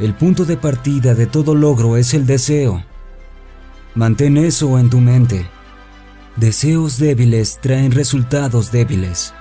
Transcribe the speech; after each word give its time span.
El 0.00 0.12
punto 0.14 0.44
de 0.44 0.56
partida 0.56 1.14
de 1.14 1.26
todo 1.26 1.54
logro 1.54 1.96
es 1.96 2.14
el 2.14 2.26
deseo. 2.26 2.82
Mantén 3.94 4.36
eso 4.36 4.76
en 4.80 4.90
tu 4.90 4.98
mente. 4.98 5.46
Deseos 6.34 6.98
débiles 6.98 7.60
traen 7.60 7.92
resultados 7.92 8.72
débiles. 8.72 9.32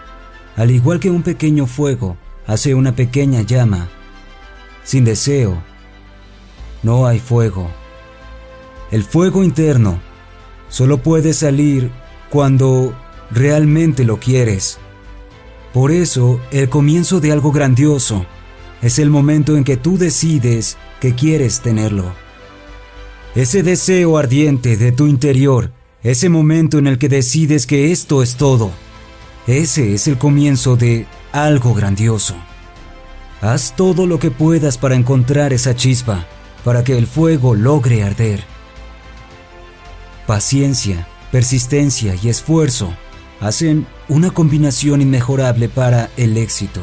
Al 0.56 0.70
igual 0.70 1.00
que 1.00 1.10
un 1.10 1.24
pequeño 1.24 1.66
fuego 1.66 2.18
hace 2.46 2.76
una 2.76 2.96
pequeña 2.96 3.42
llama. 3.42 3.90
Sin 4.84 5.06
deseo, 5.06 5.58
no 6.84 7.08
hay 7.08 7.20
fuego. 7.20 7.72
El 8.92 9.04
fuego 9.04 9.44
interno 9.44 10.00
solo 10.70 11.00
puede 11.00 11.34
salir 11.34 11.90
cuando 12.30 12.94
realmente 13.32 14.04
lo 14.04 14.20
quieres. 14.20 14.78
Por 15.74 15.92
eso, 15.92 16.40
el 16.52 16.70
comienzo 16.70 17.20
de 17.20 17.32
algo 17.32 17.52
grandioso 17.52 18.28
es 18.84 19.00
el 19.00 19.10
momento 19.10 19.56
en 19.56 19.64
que 19.64 19.78
tú 19.78 19.98
decides 19.98 20.78
que 21.00 21.16
quieres 21.16 21.62
tenerlo. 21.62 22.14
Ese 23.34 23.64
deseo 23.64 24.18
ardiente 24.18 24.76
de 24.76 24.92
tu 24.92 25.08
interior, 25.08 25.72
ese 26.04 26.28
momento 26.28 26.78
en 26.78 26.88
el 26.88 26.98
que 26.98 27.08
decides 27.08 27.66
que 27.66 27.94
esto 27.94 28.22
es 28.22 28.36
todo, 28.36 28.72
ese 29.48 29.94
es 29.94 30.08
el 30.08 30.18
comienzo 30.18 30.76
de 30.76 31.08
algo 31.32 31.74
grandioso. 31.74 32.36
Haz 33.42 33.74
todo 33.76 34.06
lo 34.06 34.20
que 34.20 34.32
puedas 34.32 34.78
para 34.78 34.96
encontrar 34.96 35.54
esa 35.54 35.76
chispa, 35.76 36.28
para 36.66 36.84
que 36.84 36.98
el 36.98 37.08
fuego 37.08 37.56
logre 37.56 38.04
arder. 38.04 38.44
Paciencia, 40.28 41.08
persistencia 41.32 42.16
y 42.22 42.28
esfuerzo 42.28 42.94
hacen 43.40 43.88
una 44.10 44.32
combinación 44.32 45.02
inmejorable 45.02 45.70
para 45.70 46.10
el 46.18 46.38
éxito. 46.38 46.82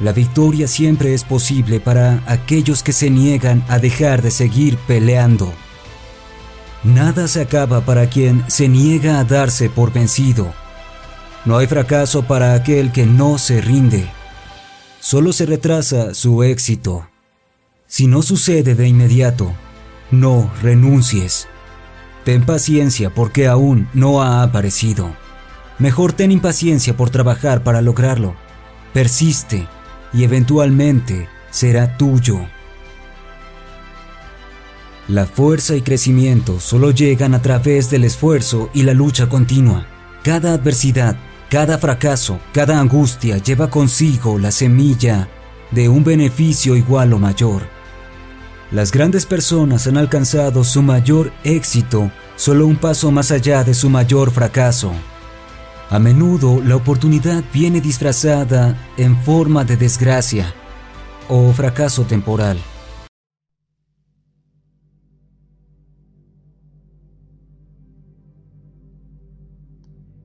La 0.00 0.12
victoria 0.12 0.66
siempre 0.66 1.12
es 1.12 1.24
posible 1.24 1.78
para 1.78 2.22
aquellos 2.26 2.82
que 2.82 2.92
se 2.92 3.10
niegan 3.10 3.62
a 3.68 3.78
dejar 3.78 4.22
de 4.22 4.30
seguir 4.30 4.78
peleando. 4.86 5.52
Nada 6.82 7.28
se 7.28 7.42
acaba 7.42 7.82
para 7.82 8.08
quien 8.08 8.42
se 8.48 8.66
niega 8.66 9.18
a 9.20 9.24
darse 9.24 9.68
por 9.68 9.92
vencido. 9.92 10.54
No 11.44 11.58
hay 11.58 11.66
fracaso 11.66 12.22
para 12.22 12.54
aquel 12.54 12.92
que 12.92 13.04
no 13.04 13.36
se 13.36 13.60
rinde. 13.60 14.10
Solo 15.00 15.34
se 15.34 15.44
retrasa 15.44 16.14
su 16.14 16.42
éxito. 16.44 17.06
Si 17.86 18.06
no 18.06 18.22
sucede 18.22 18.74
de 18.74 18.88
inmediato, 18.88 19.52
no 20.10 20.50
renuncies. 20.62 21.46
Ten 22.24 22.46
paciencia 22.46 23.10
porque 23.10 23.48
aún 23.48 23.88
no 23.92 24.22
ha 24.22 24.42
aparecido. 24.42 25.14
Mejor 25.78 26.14
ten 26.14 26.32
impaciencia 26.32 26.96
por 26.96 27.10
trabajar 27.10 27.62
para 27.62 27.82
lograrlo. 27.82 28.34
Persiste 28.94 29.68
y 30.12 30.24
eventualmente 30.24 31.28
será 31.50 31.96
tuyo. 31.96 32.40
La 35.08 35.26
fuerza 35.26 35.74
y 35.74 35.82
crecimiento 35.82 36.60
solo 36.60 36.92
llegan 36.92 37.34
a 37.34 37.42
través 37.42 37.90
del 37.90 38.04
esfuerzo 38.04 38.70
y 38.72 38.84
la 38.84 38.94
lucha 38.94 39.28
continua. 39.28 39.86
Cada 40.22 40.54
adversidad, 40.54 41.16
cada 41.48 41.78
fracaso, 41.78 42.38
cada 42.52 42.78
angustia 42.78 43.38
lleva 43.38 43.70
consigo 43.70 44.38
la 44.38 44.52
semilla 44.52 45.28
de 45.72 45.88
un 45.88 46.04
beneficio 46.04 46.76
igual 46.76 47.12
o 47.12 47.18
mayor. 47.18 47.62
Las 48.70 48.92
grandes 48.92 49.26
personas 49.26 49.88
han 49.88 49.96
alcanzado 49.96 50.62
su 50.62 50.80
mayor 50.80 51.32
éxito 51.42 52.12
solo 52.36 52.66
un 52.66 52.76
paso 52.76 53.10
más 53.10 53.32
allá 53.32 53.64
de 53.64 53.74
su 53.74 53.90
mayor 53.90 54.30
fracaso. 54.30 54.92
A 55.92 55.98
menudo 55.98 56.60
la 56.62 56.76
oportunidad 56.76 57.42
viene 57.52 57.80
disfrazada 57.80 58.76
en 58.96 59.16
forma 59.16 59.64
de 59.64 59.76
desgracia 59.76 60.54
o 61.28 61.50
fracaso 61.50 62.04
temporal. 62.04 62.58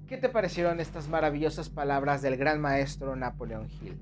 ¿Qué 0.08 0.18
te 0.18 0.30
parecieron 0.30 0.80
estas 0.80 1.08
maravillosas 1.08 1.70
palabras 1.70 2.22
del 2.22 2.38
gran 2.38 2.62
maestro 2.62 3.16
Napoleón 3.16 3.68
Hill? 3.82 3.98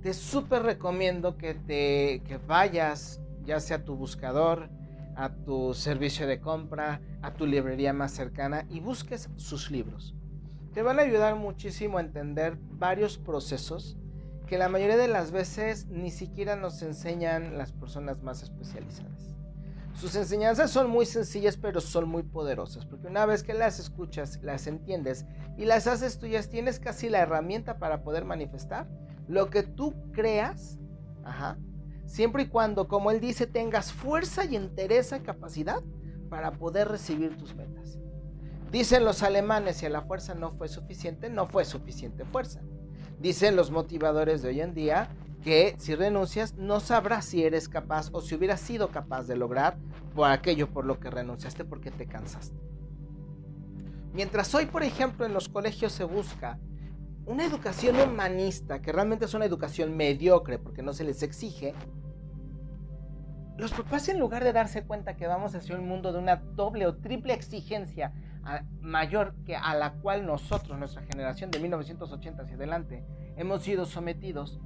Te 0.00 0.14
súper 0.14 0.62
recomiendo 0.62 1.36
que, 1.36 1.52
te, 1.52 2.22
que 2.26 2.38
vayas, 2.38 3.20
ya 3.44 3.60
sea 3.60 3.84
tu 3.84 3.96
buscador, 3.96 4.70
a 5.16 5.30
tu 5.30 5.74
servicio 5.74 6.26
de 6.26 6.40
compra, 6.40 7.00
a 7.22 7.32
tu 7.32 7.46
librería 7.46 7.92
más 7.92 8.12
cercana 8.12 8.66
y 8.70 8.80
busques 8.80 9.30
sus 9.36 9.70
libros. 9.70 10.14
Te 10.74 10.82
van 10.82 10.98
a 10.98 11.02
ayudar 11.02 11.36
muchísimo 11.36 11.98
a 11.98 12.02
entender 12.02 12.58
varios 12.72 13.16
procesos 13.16 13.96
que 14.46 14.58
la 14.58 14.68
mayoría 14.68 14.98
de 14.98 15.08
las 15.08 15.32
veces 15.32 15.86
ni 15.86 16.10
siquiera 16.10 16.54
nos 16.54 16.82
enseñan 16.82 17.58
las 17.58 17.72
personas 17.72 18.22
más 18.22 18.42
especializadas. 18.42 19.34
Sus 19.94 20.14
enseñanzas 20.14 20.70
son 20.70 20.90
muy 20.90 21.06
sencillas 21.06 21.56
pero 21.56 21.80
son 21.80 22.06
muy 22.08 22.22
poderosas 22.22 22.84
porque 22.84 23.08
una 23.08 23.24
vez 23.24 23.42
que 23.42 23.54
las 23.54 23.78
escuchas, 23.80 24.38
las 24.42 24.66
entiendes 24.66 25.24
y 25.56 25.64
las 25.64 25.86
haces 25.86 26.18
tuyas, 26.18 26.50
tienes 26.50 26.78
casi 26.78 27.08
la 27.08 27.20
herramienta 27.20 27.78
para 27.78 28.02
poder 28.02 28.26
manifestar 28.26 28.86
lo 29.26 29.48
que 29.48 29.62
tú 29.62 29.94
creas, 30.12 30.78
ajá, 31.24 31.58
siempre 32.06 32.44
y 32.44 32.48
cuando, 32.48 32.88
como 32.88 33.10
él 33.10 33.20
dice, 33.20 33.46
tengas 33.46 33.92
fuerza 33.92 34.44
y 34.44 34.56
entereza 34.56 35.22
capacidad 35.22 35.82
para 36.28 36.52
poder 36.52 36.88
recibir 36.88 37.36
tus 37.36 37.54
metas. 37.54 37.98
Dicen 38.70 39.04
los 39.04 39.22
alemanes, 39.22 39.76
si 39.76 39.88
la 39.88 40.02
fuerza 40.02 40.34
no 40.34 40.52
fue 40.52 40.68
suficiente, 40.68 41.30
no 41.30 41.46
fue 41.46 41.64
suficiente 41.64 42.24
fuerza. 42.24 42.60
Dicen 43.20 43.56
los 43.56 43.70
motivadores 43.70 44.42
de 44.42 44.48
hoy 44.48 44.60
en 44.60 44.74
día 44.74 45.08
que 45.42 45.76
si 45.78 45.94
renuncias 45.94 46.54
no 46.54 46.80
sabrás 46.80 47.24
si 47.24 47.44
eres 47.44 47.68
capaz 47.68 48.10
o 48.12 48.20
si 48.20 48.34
hubieras 48.34 48.60
sido 48.60 48.88
capaz 48.88 49.28
de 49.28 49.36
lograr 49.36 49.78
por 50.14 50.28
aquello 50.28 50.68
por 50.68 50.84
lo 50.84 50.98
que 50.98 51.10
renunciaste 51.10 51.64
porque 51.64 51.90
te 51.90 52.06
cansaste. 52.06 52.60
Mientras 54.12 54.54
hoy, 54.54 54.66
por 54.66 54.82
ejemplo, 54.82 55.24
en 55.24 55.32
los 55.32 55.48
colegios 55.48 55.92
se 55.92 56.04
busca 56.04 56.58
una 57.26 57.44
educación 57.44 57.96
humanista, 58.00 58.80
que 58.80 58.92
realmente 58.92 59.24
es 59.24 59.34
una 59.34 59.44
educación 59.44 59.96
mediocre 59.96 60.58
porque 60.58 60.82
no 60.82 60.92
se 60.92 61.04
les 61.04 61.22
exige, 61.22 61.74
los 63.58 63.72
papás 63.72 64.08
en 64.08 64.20
lugar 64.20 64.44
de 64.44 64.52
darse 64.52 64.84
cuenta 64.84 65.16
que 65.16 65.26
vamos 65.26 65.54
hacia 65.54 65.76
un 65.76 65.88
mundo 65.88 66.12
de 66.12 66.18
una 66.18 66.36
doble 66.36 66.86
o 66.86 66.96
triple 66.96 67.32
exigencia 67.32 68.12
mayor 68.80 69.34
que 69.44 69.56
a 69.56 69.74
la 69.74 69.94
cual 69.94 70.26
nosotros, 70.26 70.78
nuestra 70.78 71.02
generación 71.02 71.50
de 71.50 71.58
1980 71.58 72.42
hacia 72.42 72.56
adelante, 72.56 73.04
hemos 73.36 73.62
sido 73.62 73.86
sometidos, 73.86 74.60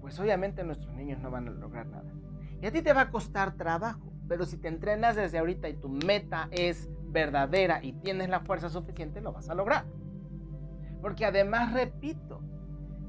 pues 0.00 0.18
obviamente 0.18 0.64
nuestros 0.64 0.94
niños 0.94 1.20
no 1.20 1.30
van 1.30 1.48
a 1.48 1.50
lograr 1.50 1.86
nada. 1.86 2.10
Y 2.62 2.66
a 2.66 2.72
ti 2.72 2.80
te 2.80 2.92
va 2.92 3.02
a 3.02 3.10
costar 3.10 3.56
trabajo, 3.56 4.12
pero 4.28 4.46
si 4.46 4.56
te 4.56 4.68
entrenas 4.68 5.16
desde 5.16 5.38
ahorita 5.38 5.68
y 5.68 5.74
tu 5.74 5.88
meta 5.88 6.48
es 6.52 6.88
verdadera 7.08 7.80
y 7.82 7.92
tienes 7.92 8.28
la 8.28 8.40
fuerza 8.40 8.70
suficiente, 8.70 9.20
lo 9.20 9.32
vas 9.32 9.50
a 9.50 9.54
lograr. 9.54 9.84
Porque 11.04 11.26
además, 11.26 11.74
repito, 11.74 12.40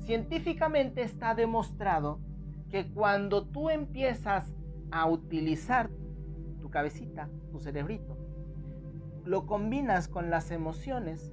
científicamente 0.03 1.01
está 1.01 1.33
demostrado 1.33 2.19
que 2.69 2.91
cuando 2.91 3.47
tú 3.47 3.69
empiezas 3.69 4.53
a 4.91 5.05
utilizar 5.09 5.89
tu 6.59 6.69
cabecita, 6.69 7.29
tu 7.53 7.61
cerebrito, 7.61 8.17
lo 9.23 9.45
combinas 9.45 10.09
con 10.09 10.29
las 10.29 10.51
emociones, 10.51 11.31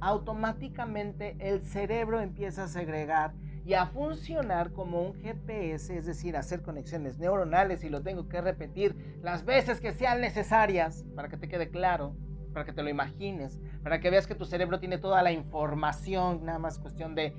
automáticamente 0.00 1.36
el 1.38 1.60
cerebro 1.60 2.22
empieza 2.22 2.64
a 2.64 2.68
segregar 2.68 3.34
y 3.66 3.74
a 3.74 3.84
funcionar 3.84 4.72
como 4.72 5.02
un 5.02 5.12
GPS, 5.16 5.98
es 5.98 6.06
decir, 6.06 6.38
hacer 6.38 6.62
conexiones 6.62 7.18
neuronales 7.18 7.84
y 7.84 7.90
lo 7.90 8.02
tengo 8.02 8.26
que 8.26 8.40
repetir 8.40 9.18
las 9.20 9.44
veces 9.44 9.82
que 9.82 9.92
sean 9.92 10.22
necesarias 10.22 11.04
para 11.14 11.28
que 11.28 11.36
te 11.36 11.46
quede 11.46 11.68
claro, 11.68 12.16
para 12.58 12.66
que 12.66 12.72
te 12.72 12.82
lo 12.82 12.90
imagines, 12.90 13.60
para 13.84 14.00
que 14.00 14.10
veas 14.10 14.26
que 14.26 14.34
tu 14.34 14.44
cerebro 14.44 14.80
tiene 14.80 14.98
toda 14.98 15.22
la 15.22 15.30
información, 15.30 16.44
nada 16.44 16.58
más 16.58 16.80
cuestión 16.80 17.14
de 17.14 17.32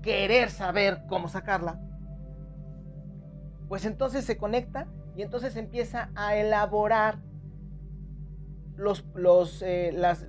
querer 0.00 0.48
saber 0.48 1.02
cómo 1.06 1.28
sacarla. 1.28 1.78
Pues 3.68 3.84
entonces 3.84 4.24
se 4.24 4.38
conecta 4.38 4.86
y 5.14 5.20
entonces 5.20 5.54
empieza 5.56 6.10
a 6.14 6.34
elaborar 6.34 7.18
los, 8.74 9.04
los, 9.14 9.60
eh, 9.60 9.92
las, 9.92 10.26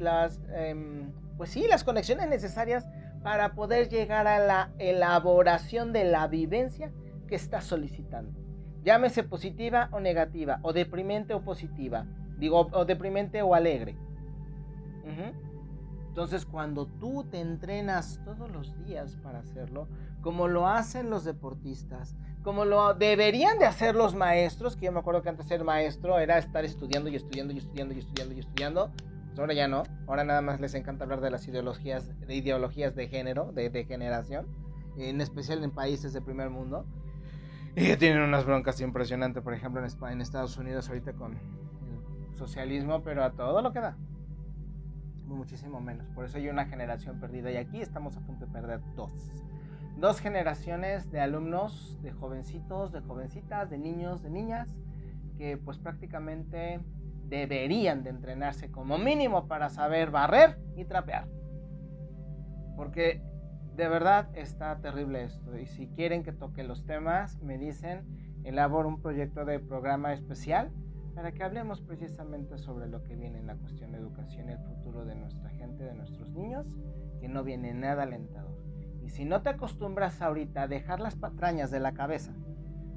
em, 0.54 1.14
pues 1.38 1.52
sí, 1.52 1.66
las 1.70 1.86
conexiones 1.86 2.28
necesarias 2.28 2.86
para 3.24 3.54
poder 3.54 3.88
llegar 3.88 4.28
a 4.28 4.40
la 4.40 4.74
elaboración 4.80 5.94
de 5.94 6.04
la 6.04 6.28
vivencia 6.28 6.92
que 7.26 7.36
está 7.36 7.62
solicitando. 7.62 8.38
Llámese 8.84 9.24
positiva 9.24 9.88
o 9.94 10.02
negativa, 10.02 10.60
o 10.62 10.74
deprimente 10.74 11.34
o 11.34 11.42
positiva, 11.42 12.06
digo, 12.38 12.68
o 12.74 12.84
deprimente 12.84 13.42
o 13.42 13.54
alegre. 13.54 13.96
Entonces 16.08 16.46
cuando 16.46 16.86
tú 16.86 17.24
te 17.24 17.40
entrenas 17.40 18.20
todos 18.26 18.52
los 18.52 18.78
días 18.86 19.16
para 19.24 19.40
hacerlo, 19.40 19.88
como 20.22 20.48
lo 20.48 20.68
hacen 20.68 21.10
los 21.10 21.24
deportistas, 21.24 22.16
como 22.44 22.66
lo 22.66 22.94
deberían 22.94 23.60
de 23.60 23.66
hacer 23.66 23.96
los 23.96 24.16
maestros, 24.16 24.76
que 24.76 24.86
yo 24.86 24.92
me 24.92 25.00
acuerdo 25.00 25.22
que 25.22 25.30
antes 25.30 25.48
ser 25.48 25.64
maestro 25.64 26.20
era 26.20 26.38
estar 26.38 26.66
estudiando 26.66 27.10
y 27.10 27.16
estudiando 27.16 27.54
y 27.54 27.58
estudiando 27.58 27.94
y 27.94 28.00
estudiando 28.00 28.34
y 28.34 28.40
estudiando, 28.40 28.92
pues 29.28 29.40
ahora 29.40 29.54
ya 29.54 29.68
no, 29.68 29.84
ahora 30.08 30.24
nada 30.24 30.42
más 30.42 30.60
les 30.60 30.74
encanta 30.74 31.04
hablar 31.04 31.22
de 31.22 31.32
las 31.32 31.48
ideologías, 31.48 32.10
de 32.20 32.36
ideologías 32.36 32.96
de 32.96 33.08
género, 33.08 33.52
de, 33.52 33.70
de 33.70 33.86
generación, 33.86 34.48
en 34.98 35.22
especial 35.22 35.64
en 35.64 35.72
países 35.72 36.12
de 36.14 36.22
primer 36.22 36.50
mundo, 36.50 36.86
y 37.76 37.96
tienen 37.98 38.24
unas 38.24 38.46
broncas 38.46 38.82
impresionantes, 38.82 39.44
por 39.44 39.54
ejemplo, 39.54 39.82
en, 39.82 40.12
en 40.12 40.22
Estados 40.22 40.58
Unidos 40.58 40.90
ahorita 40.90 41.14
con 41.14 41.34
el 41.34 42.38
socialismo, 42.38 43.04
pero 43.04 43.24
a 43.24 43.32
todo 43.32 43.62
lo 43.62 43.72
que 43.72 43.80
da. 43.80 43.98
Muchísimo 45.30 45.80
menos. 45.80 46.10
Por 46.10 46.26
eso 46.26 46.38
hay 46.38 46.50
una 46.50 46.66
generación 46.66 47.20
perdida 47.20 47.52
y 47.52 47.58
aquí 47.58 47.82
estamos 47.82 48.18
a 48.18 48.22
punto 48.22 48.48
de 48.48 48.52
perder 48.52 48.82
dos. 48.96 49.32
Dos 49.98 50.20
generaciones 50.20 51.12
de 51.12 51.22
alumnos, 51.22 51.98
de 52.02 52.12
jovencitos, 52.12 52.92
de 52.92 53.02
jovencitas, 53.02 53.70
de 53.70 53.78
niños, 53.78 54.24
de 54.24 54.32
niñas, 54.32 54.76
que 55.38 55.58
pues 55.58 55.78
prácticamente 55.78 56.80
deberían 57.26 58.04
de 58.04 58.10
entrenarse 58.10 58.72
como 58.72 58.98
mínimo 58.98 59.48
para 59.48 59.70
saber 59.70 60.10
barrer 60.10 60.58
y 60.76 60.86
trapear. 60.86 61.28
Porque 62.76 63.22
de 63.76 63.88
verdad 63.88 64.30
está 64.34 64.80
terrible 64.82 65.26
esto. 65.26 65.58
Y 65.60 65.68
si 65.68 65.90
quieren 65.90 66.24
que 66.24 66.32
toque 66.32 66.64
los 66.64 66.86
temas, 66.88 67.40
me 67.44 67.60
dicen, 67.60 68.04
elaboro 68.44 68.90
un 68.90 69.00
proyecto 69.00 69.46
de 69.46 69.60
programa 69.60 70.12
especial 70.12 70.72
para 71.10 71.32
que 71.32 71.44
hablemos 71.44 71.82
precisamente 71.82 72.58
sobre 72.58 72.88
lo 72.88 73.04
que 73.04 73.16
viene 73.16 73.40
en 73.40 73.48
la 73.48 73.56
cuestión 73.56 73.92
de 73.92 73.98
educación 73.98 74.50
el 74.50 74.60
futuro 74.60 75.06
de 75.06 75.16
nuestra 75.16 75.50
gente, 75.50 75.84
de 75.84 75.94
nuestros 75.94 76.32
niños, 76.32 76.68
que 77.20 77.28
no 77.28 77.44
viene 77.44 77.74
nada 77.74 78.04
alentador. 78.04 78.58
Y 79.04 79.10
si 79.10 79.26
no 79.26 79.42
te 79.42 79.50
acostumbras 79.50 80.22
ahorita 80.22 80.64
a 80.64 80.68
dejar 80.68 81.00
las 81.00 81.16
patrañas 81.16 81.72
de 81.72 81.80
la 81.80 81.94
cabeza 81.94 82.34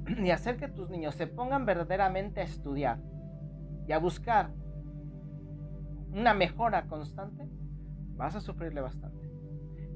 y 0.07 0.29
hacer 0.31 0.57
que 0.57 0.67
tus 0.67 0.89
niños 0.89 1.15
se 1.15 1.27
pongan 1.27 1.65
verdaderamente 1.65 2.41
a 2.41 2.43
estudiar 2.43 2.99
y 3.87 3.91
a 3.91 3.99
buscar 3.99 4.51
una 6.11 6.33
mejora 6.33 6.87
constante, 6.87 7.49
vas 8.15 8.35
a 8.35 8.41
sufrirle 8.41 8.81
bastante. 8.81 9.23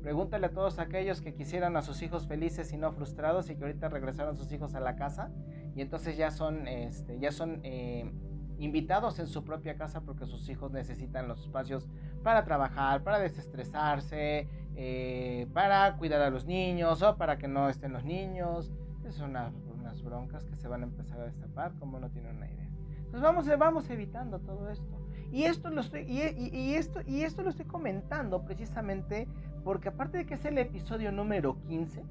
Pregúntale 0.02 0.48
a 0.48 0.52
todos 0.52 0.80
aquellos 0.80 1.22
que 1.22 1.34
quisieran 1.34 1.76
a 1.76 1.82
sus 1.82 2.02
hijos 2.02 2.28
felices 2.28 2.72
y 2.72 2.78
no 2.78 2.92
frustrados 2.92 3.50
y 3.50 3.56
que 3.56 3.64
ahorita 3.64 3.90
regresaron 3.90 4.36
sus 4.36 4.52
hijos 4.52 4.74
a 4.74 4.80
la 4.80 4.96
casa 4.96 5.32
y 5.78 5.82
entonces 5.82 6.18
ya 6.18 6.32
son, 6.32 6.68
este, 6.68 7.20
ya 7.20 7.32
son 7.32 7.60
eh, 7.62 8.12
invitados 8.58 9.20
en 9.20 9.28
su 9.28 9.44
propia 9.44 9.78
casa 9.78 10.02
porque 10.02 10.26
sus 10.26 10.50
hijos 10.50 10.72
necesitan 10.72 11.28
los 11.28 11.40
espacios 11.42 11.88
para 12.24 12.44
trabajar, 12.44 13.04
para 13.04 13.20
desestresarse, 13.20 14.48
eh, 14.76 15.46
para 15.54 15.96
cuidar 15.98 16.24
a 16.24 16.32
los 16.32 16.46
niños 16.46 17.04
o 17.04 17.16
para 17.16 17.38
que 17.38 17.48
no 17.48 17.70
estén 17.70 17.94
los 17.94 18.04
niños. 18.04 18.72
son 19.12 19.30
unas 19.30 20.02
broncas 20.02 20.46
que 20.46 20.56
se 20.56 20.68
van 20.68 20.82
a 20.82 20.86
empezar 20.86 21.20
a 21.20 21.26
destapar 21.26 21.74
como 21.78 22.00
no 22.00 22.10
tienen 22.10 22.38
una 22.38 22.50
idea. 22.50 22.68
Entonces 22.98 23.22
vamos, 23.22 23.48
vamos 23.60 23.90
evitando 23.92 24.40
todo 24.40 24.72
esto. 24.72 25.00
Y 25.32 25.44
esto, 25.44 25.70
lo 25.70 25.82
estoy, 25.82 26.06
y, 26.10 26.74
esto, 26.74 27.02
y 27.06 27.22
esto 27.22 27.44
lo 27.44 27.52
estoy 27.52 27.66
comentando 27.66 28.44
precisamente 28.46 29.28
porque 29.64 29.90
aparte 29.90 30.18
de 30.18 30.26
que 30.26 30.34
es 30.34 30.46
el 30.46 30.58
episodio 30.58 31.12
número 31.12 31.62
15, 31.68 32.04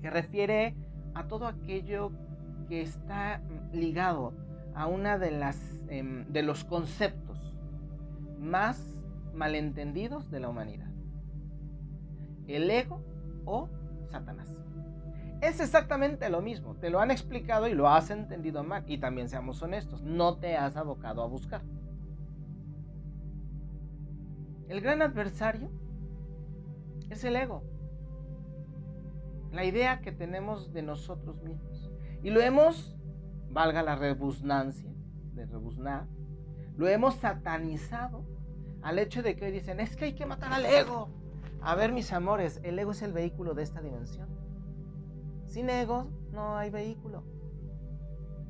que 0.00 0.10
refiere 0.10 0.76
a 1.14 1.28
todo 1.28 1.46
aquello 1.46 2.10
que 2.68 2.82
está 2.82 3.40
ligado 3.72 4.32
a 4.74 4.86
una 4.86 5.18
de 5.18 5.30
las 5.30 5.58
em, 5.88 6.26
de 6.32 6.42
los 6.42 6.64
conceptos 6.64 7.54
más 8.38 9.02
malentendidos 9.34 10.30
de 10.30 10.40
la 10.40 10.48
humanidad. 10.48 10.90
El 12.46 12.70
ego 12.70 13.02
o 13.44 13.68
Satanás. 14.10 14.56
Es 15.40 15.58
exactamente 15.58 16.30
lo 16.30 16.40
mismo, 16.40 16.76
te 16.76 16.88
lo 16.88 17.00
han 17.00 17.10
explicado 17.10 17.66
y 17.66 17.74
lo 17.74 17.88
has 17.88 18.10
entendido 18.10 18.62
mal. 18.62 18.84
Y 18.86 18.98
también 18.98 19.28
seamos 19.28 19.60
honestos, 19.62 20.02
no 20.02 20.36
te 20.36 20.56
has 20.56 20.76
abocado 20.76 21.22
a 21.22 21.26
buscar. 21.26 21.62
El 24.68 24.80
gran 24.80 25.02
adversario 25.02 25.68
es 27.10 27.24
el 27.24 27.36
ego. 27.36 27.64
La 29.52 29.64
idea 29.64 30.00
que 30.00 30.12
tenemos 30.12 30.72
de 30.72 30.82
nosotros 30.82 31.42
mismos. 31.42 31.90
Y 32.22 32.30
lo 32.30 32.40
hemos, 32.40 32.96
valga 33.50 33.82
la 33.82 33.96
rebusnancia, 33.96 34.90
de 35.34 35.46
rebuznar, 35.46 36.06
lo 36.76 36.88
hemos 36.88 37.14
satanizado 37.16 38.24
al 38.82 38.98
hecho 38.98 39.22
de 39.22 39.36
que 39.36 39.46
hoy 39.46 39.52
dicen, 39.52 39.78
es 39.80 39.96
que 39.96 40.06
hay 40.06 40.14
que 40.14 40.26
matar 40.26 40.52
al 40.52 40.66
ego. 40.66 41.08
A 41.60 41.74
ver, 41.74 41.92
mis 41.92 42.12
amores, 42.12 42.60
el 42.64 42.78
ego 42.78 42.92
es 42.92 43.02
el 43.02 43.12
vehículo 43.12 43.54
de 43.54 43.62
esta 43.62 43.80
dimensión. 43.80 44.28
Sin 45.44 45.70
ego 45.70 46.08
no 46.32 46.56
hay 46.56 46.70
vehículo. 46.70 47.22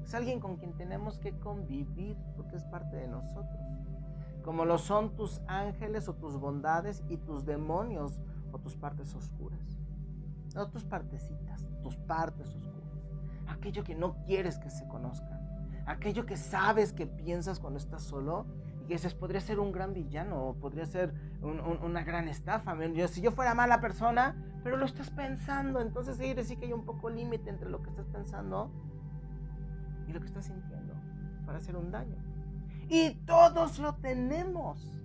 Es 0.03 0.15
alguien 0.15 0.41
con 0.41 0.57
quien 0.57 0.75
tenemos 0.77 1.19
que 1.19 1.39
convivir 1.39 2.17
porque 2.37 2.57
es 2.57 2.65
parte 2.65 2.97
de 2.97 3.09
nosotros. 3.09 3.61
Como 4.43 4.65
lo 4.65 4.79
son 4.79 5.15
tus 5.17 5.41
ángeles 5.47 6.09
o 6.09 6.15
tus 6.15 6.39
bondades 6.39 7.03
y 7.09 7.17
tus 7.19 7.45
demonios 7.45 8.21
o 8.53 8.59
tus 8.59 8.77
partes 8.77 9.15
oscuras. 9.15 9.82
No 10.55 10.69
tus 10.69 10.85
partecitas, 10.85 11.67
tus 11.83 11.97
partes 11.97 12.55
oscuras. 12.55 12.93
Aquello 13.49 13.85
que 13.85 13.95
no 13.95 14.17
quieres 14.25 14.59
que 14.59 14.71
se 14.71 14.87
conozca. 14.89 15.41
Aquello 15.87 16.27
que 16.27 16.37
sabes 16.37 16.93
que 16.93 17.07
piensas 17.07 17.59
cuando 17.59 17.79
estás 17.79 18.03
solo 18.03 18.47
y 18.83 18.87
que 18.87 18.95
dices, 18.95 19.15
podría 19.15 19.41
ser 19.41 19.59
un 19.59 19.73
gran 19.73 19.93
villano 19.93 20.49
o 20.49 20.55
podría 20.55 20.87
ser 20.87 21.15
una 21.43 22.05
gran 22.05 22.29
estafa. 22.29 22.77
si 23.09 23.21
yo 23.21 23.33
fuera 23.33 23.55
mala 23.55 23.81
persona, 23.81 24.37
pero 24.63 24.77
lo 24.77 24.87
estás 24.87 25.11
pensando, 25.11 25.81
entonces 25.81 26.17
sí, 26.17 26.35
decir 26.35 26.59
que 26.59 26.67
hay 26.67 26.73
un 26.73 26.85
poco 26.85 27.11
límite 27.11 27.51
entre 27.51 27.69
lo 27.69 27.83
que 27.83 27.91
estás 27.91 28.07
pensando 28.07 28.71
y 30.07 30.13
lo 30.13 30.21
que 30.21 30.27
estás 30.27 30.47
sintiendo 30.47 30.95
para 31.45 31.59
hacer 31.59 31.77
un 31.77 31.91
daño. 31.91 32.17
Y 32.89 33.15
todos 33.25 33.79
lo 33.79 33.95
tenemos, 33.97 35.01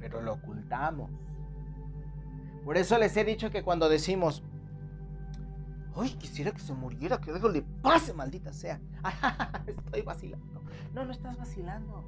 pero 0.00 0.20
lo 0.20 0.34
ocultamos. 0.34 1.10
Por 2.64 2.76
eso 2.76 2.98
les 2.98 3.16
he 3.16 3.24
dicho 3.24 3.50
que 3.50 3.62
cuando 3.62 3.88
decimos, 3.88 4.42
¡ay, 5.96 6.10
quisiera 6.10 6.52
que 6.52 6.60
se 6.60 6.72
muriera, 6.74 7.20
que 7.20 7.30
algo 7.30 7.48
le 7.48 7.62
pase, 7.62 8.14
maldita 8.14 8.52
sea! 8.52 8.80
Estoy 9.66 10.02
vacilando. 10.02 10.62
No, 10.94 11.04
no 11.04 11.12
estás 11.12 11.36
vacilando. 11.36 12.04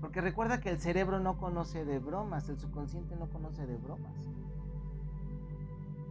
Porque 0.00 0.20
recuerda 0.20 0.60
que 0.60 0.70
el 0.70 0.78
cerebro 0.78 1.18
no 1.20 1.38
conoce 1.38 1.84
de 1.84 1.98
bromas, 1.98 2.48
el 2.48 2.58
subconsciente 2.58 3.16
no 3.16 3.28
conoce 3.30 3.66
de 3.66 3.76
bromas. 3.76 4.14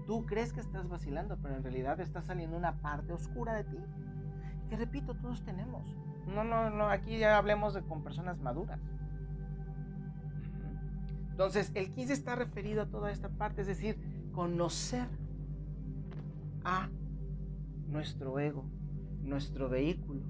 Tú 0.06 0.26
crees 0.26 0.54
que 0.54 0.60
estás 0.60 0.88
vacilando, 0.90 1.38
pero 1.42 1.56
en 1.56 1.64
realidad 1.64 2.00
está 2.00 2.22
saliendo 2.22 2.58
una 2.58 2.82
parte 2.82 3.14
oscura 3.14 3.54
de 3.54 3.64
ti. 3.66 3.78
Que 4.70 4.76
repito, 4.76 5.16
todos 5.16 5.44
tenemos. 5.44 5.84
No, 6.28 6.44
no, 6.44 6.70
no, 6.70 6.90
aquí 6.90 7.18
ya 7.18 7.38
hablemos 7.38 7.78
con 7.88 8.04
personas 8.04 8.40
maduras. 8.40 8.80
Entonces, 11.38 11.72
el 11.76 11.92
15 11.92 12.14
está 12.14 12.34
referido 12.34 12.82
a 12.82 12.88
toda 12.88 13.12
esta 13.12 13.30
parte, 13.30 13.62
es 13.62 13.68
decir, 13.68 13.96
conocer 14.32 15.08
a 16.64 16.90
nuestro 17.86 18.40
ego, 18.40 18.66
nuestro 19.22 19.70
vehículo, 19.70 20.24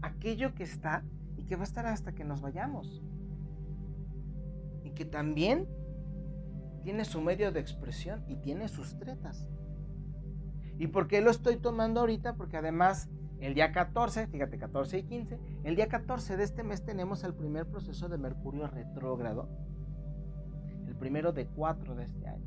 aquello 0.00 0.54
que 0.54 0.62
está 0.62 1.04
y 1.36 1.42
que 1.42 1.56
va 1.56 1.60
a 1.60 1.64
estar 1.64 1.84
hasta 1.84 2.14
que 2.14 2.24
nos 2.24 2.40
vayamos. 2.40 3.02
Y 4.82 4.92
que 4.92 5.04
también 5.04 5.68
tiene 6.82 7.04
su 7.04 7.20
medio 7.20 7.52
de 7.52 7.60
expresión 7.60 8.24
y 8.28 8.36
tiene 8.36 8.68
sus 8.68 8.96
tretas. 8.98 9.46
¿Y 10.78 10.86
por 10.86 11.06
qué 11.06 11.20
lo 11.20 11.30
estoy 11.30 11.58
tomando 11.58 12.00
ahorita? 12.00 12.36
Porque 12.36 12.56
además 12.56 13.10
el 13.40 13.54
día 13.54 13.72
14, 13.72 14.26
fíjate, 14.28 14.58
14 14.58 14.98
y 14.98 15.02
15, 15.04 15.40
el 15.64 15.76
día 15.76 15.88
14 15.88 16.36
de 16.36 16.44
este 16.44 16.62
mes 16.62 16.84
tenemos 16.84 17.22
el 17.24 17.34
primer 17.34 17.66
proceso 17.66 18.08
de 18.08 18.18
Mercurio 18.18 18.66
retrógrado, 18.66 19.48
el 20.86 20.96
primero 20.96 21.32
de 21.32 21.46
cuatro 21.46 21.94
de 21.94 22.04
este 22.04 22.26
año. 22.26 22.46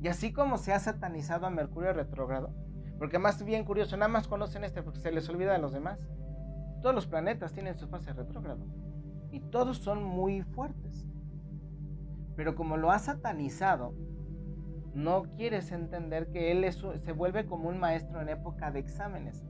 Y 0.00 0.08
así 0.08 0.32
como 0.32 0.58
se 0.58 0.72
ha 0.72 0.78
satanizado 0.78 1.46
a 1.46 1.50
Mercurio 1.50 1.92
retrógrado, 1.92 2.54
porque 2.98 3.18
más 3.18 3.44
bien 3.44 3.64
curioso, 3.64 3.96
nada 3.96 4.08
más 4.08 4.28
conocen 4.28 4.64
este 4.64 4.82
porque 4.82 5.00
se 5.00 5.12
les 5.12 5.28
olvida 5.28 5.52
de 5.52 5.58
los 5.58 5.72
demás. 5.72 5.98
Todos 6.82 6.94
los 6.94 7.06
planetas 7.06 7.52
tienen 7.52 7.78
su 7.78 7.88
fase 7.88 8.12
retrógrado 8.12 8.66
y 9.30 9.40
todos 9.40 9.78
son 9.78 10.02
muy 10.02 10.42
fuertes. 10.42 11.06
Pero 12.36 12.54
como 12.54 12.76
lo 12.76 12.90
ha 12.90 12.98
satanizado, 12.98 13.94
no 14.98 15.22
quieres 15.36 15.70
entender 15.70 16.26
que 16.32 16.50
él 16.50 16.70
se 16.72 17.12
vuelve 17.12 17.46
como 17.46 17.68
un 17.68 17.78
maestro 17.78 18.20
en 18.20 18.28
época 18.28 18.72
de 18.72 18.80
exámenes. 18.80 19.44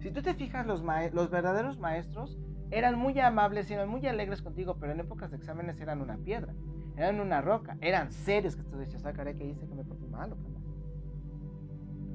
Si 0.00 0.10
tú 0.10 0.22
te 0.22 0.34
fijas, 0.34 0.66
los, 0.66 0.82
verdaderos 1.30 1.78
maestros 1.78 2.36
eran 2.70 2.98
muy 2.98 3.18
amables 3.20 3.70
eran 3.70 3.88
muy 3.88 4.06
alegres 4.06 4.42
contigo, 4.42 4.76
pero 4.78 4.92
en 4.92 5.00
épocas 5.00 5.30
de 5.30 5.36
exámenes 5.36 5.80
eran 5.80 6.02
una 6.02 6.18
piedra, 6.18 6.52
eran 6.96 7.20
una 7.20 7.40
roca, 7.40 7.78
eran 7.80 8.10
serios 8.12 8.56
que 8.56 8.64
tú 8.64 8.76
decías, 8.76 9.06
ah, 9.06 9.12
que 9.12 9.32
dice 9.32 9.66
que 9.66 9.74
me 9.74 9.84
porté 9.84 10.06
mal 10.08 10.36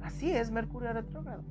Así 0.02 0.30
es 0.30 0.50
Mercurio 0.50 0.92
retrógrado. 0.92 1.42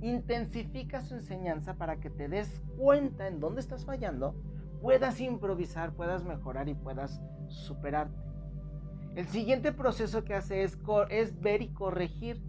Intensifica 0.00 1.00
su 1.02 1.14
enseñanza 1.14 1.74
para 1.74 1.98
que 1.98 2.10
te 2.10 2.28
des 2.28 2.62
cuenta 2.78 3.26
en 3.26 3.40
dónde 3.40 3.60
estás 3.60 3.84
fallando, 3.84 4.40
puedas 4.80 5.20
improvisar, 5.20 5.92
puedas 5.94 6.24
mejorar 6.24 6.68
y 6.68 6.74
puedas 6.74 7.20
superarte. 7.48 8.27
El 9.18 9.26
siguiente 9.26 9.72
proceso 9.72 10.22
que 10.22 10.32
hace 10.32 10.62
es, 10.62 10.78
ver 11.40 11.60
y 11.60 11.70
corregir 11.70 12.40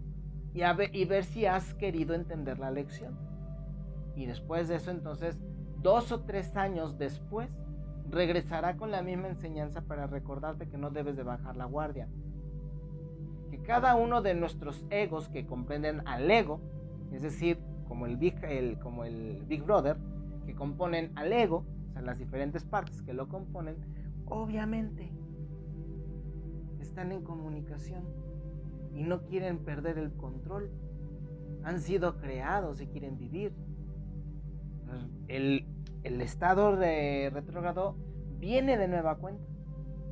y, 0.54 1.04
ver 1.04 1.24
si 1.24 1.44
has 1.44 1.74
querido 1.74 2.14
entender 2.14 2.60
la 2.60 2.70
lección. 2.70 3.18
Y 4.14 4.26
después 4.26 4.68
de 4.68 4.76
eso, 4.76 4.92
entonces, 4.92 5.36
dos 5.82 6.12
o 6.12 6.20
tres 6.20 6.56
años 6.56 6.96
después, 6.96 7.50
regresará 8.08 8.76
con 8.76 8.92
la 8.92 9.02
misma 9.02 9.26
enseñanza 9.26 9.80
para 9.80 10.06
recordarte 10.06 10.68
que 10.68 10.78
no 10.78 10.90
debes 10.90 11.16
de 11.16 11.24
bajar 11.24 11.56
la 11.56 11.64
guardia. 11.64 12.06
Que 13.50 13.60
cada 13.62 13.96
uno 13.96 14.22
de 14.22 14.34
nuestros 14.34 14.86
egos 14.90 15.28
que 15.28 15.46
comprenden 15.46 16.06
al 16.06 16.30
ego, 16.30 16.60
es 17.10 17.22
decir, 17.22 17.58
como 17.88 18.06
el 18.06 18.16
Big, 18.16 18.36
como 18.78 19.02
el 19.04 19.44
Big 19.48 19.64
Brother, 19.64 19.96
que 20.46 20.54
componen 20.54 21.10
al 21.16 21.32
ego, 21.32 21.64
o 21.88 21.92
sea, 21.94 22.02
las 22.02 22.20
diferentes 22.20 22.64
partes 22.64 23.02
que 23.02 23.12
lo 23.12 23.28
componen, 23.28 23.74
obviamente 24.26 25.10
están 27.00 27.12
en 27.12 27.24
comunicación 27.24 28.04
y 28.92 29.04
no 29.04 29.22
quieren 29.22 29.64
perder 29.64 29.96
el 29.96 30.12
control. 30.12 30.70
Han 31.64 31.80
sido 31.80 32.18
creados 32.18 32.82
y 32.82 32.88
quieren 32.88 33.16
vivir. 33.16 33.54
El, 35.26 35.66
el 36.02 36.20
estado 36.20 36.76
de 36.76 37.30
retrógrado 37.32 37.96
viene 38.38 38.76
de 38.76 38.86
nueva 38.86 39.16
cuenta 39.16 39.46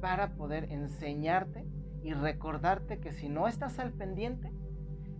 para 0.00 0.34
poder 0.34 0.72
enseñarte 0.72 1.66
y 2.02 2.14
recordarte 2.14 3.00
que 3.00 3.12
si 3.12 3.28
no 3.28 3.48
estás 3.48 3.78
al 3.78 3.92
pendiente, 3.92 4.50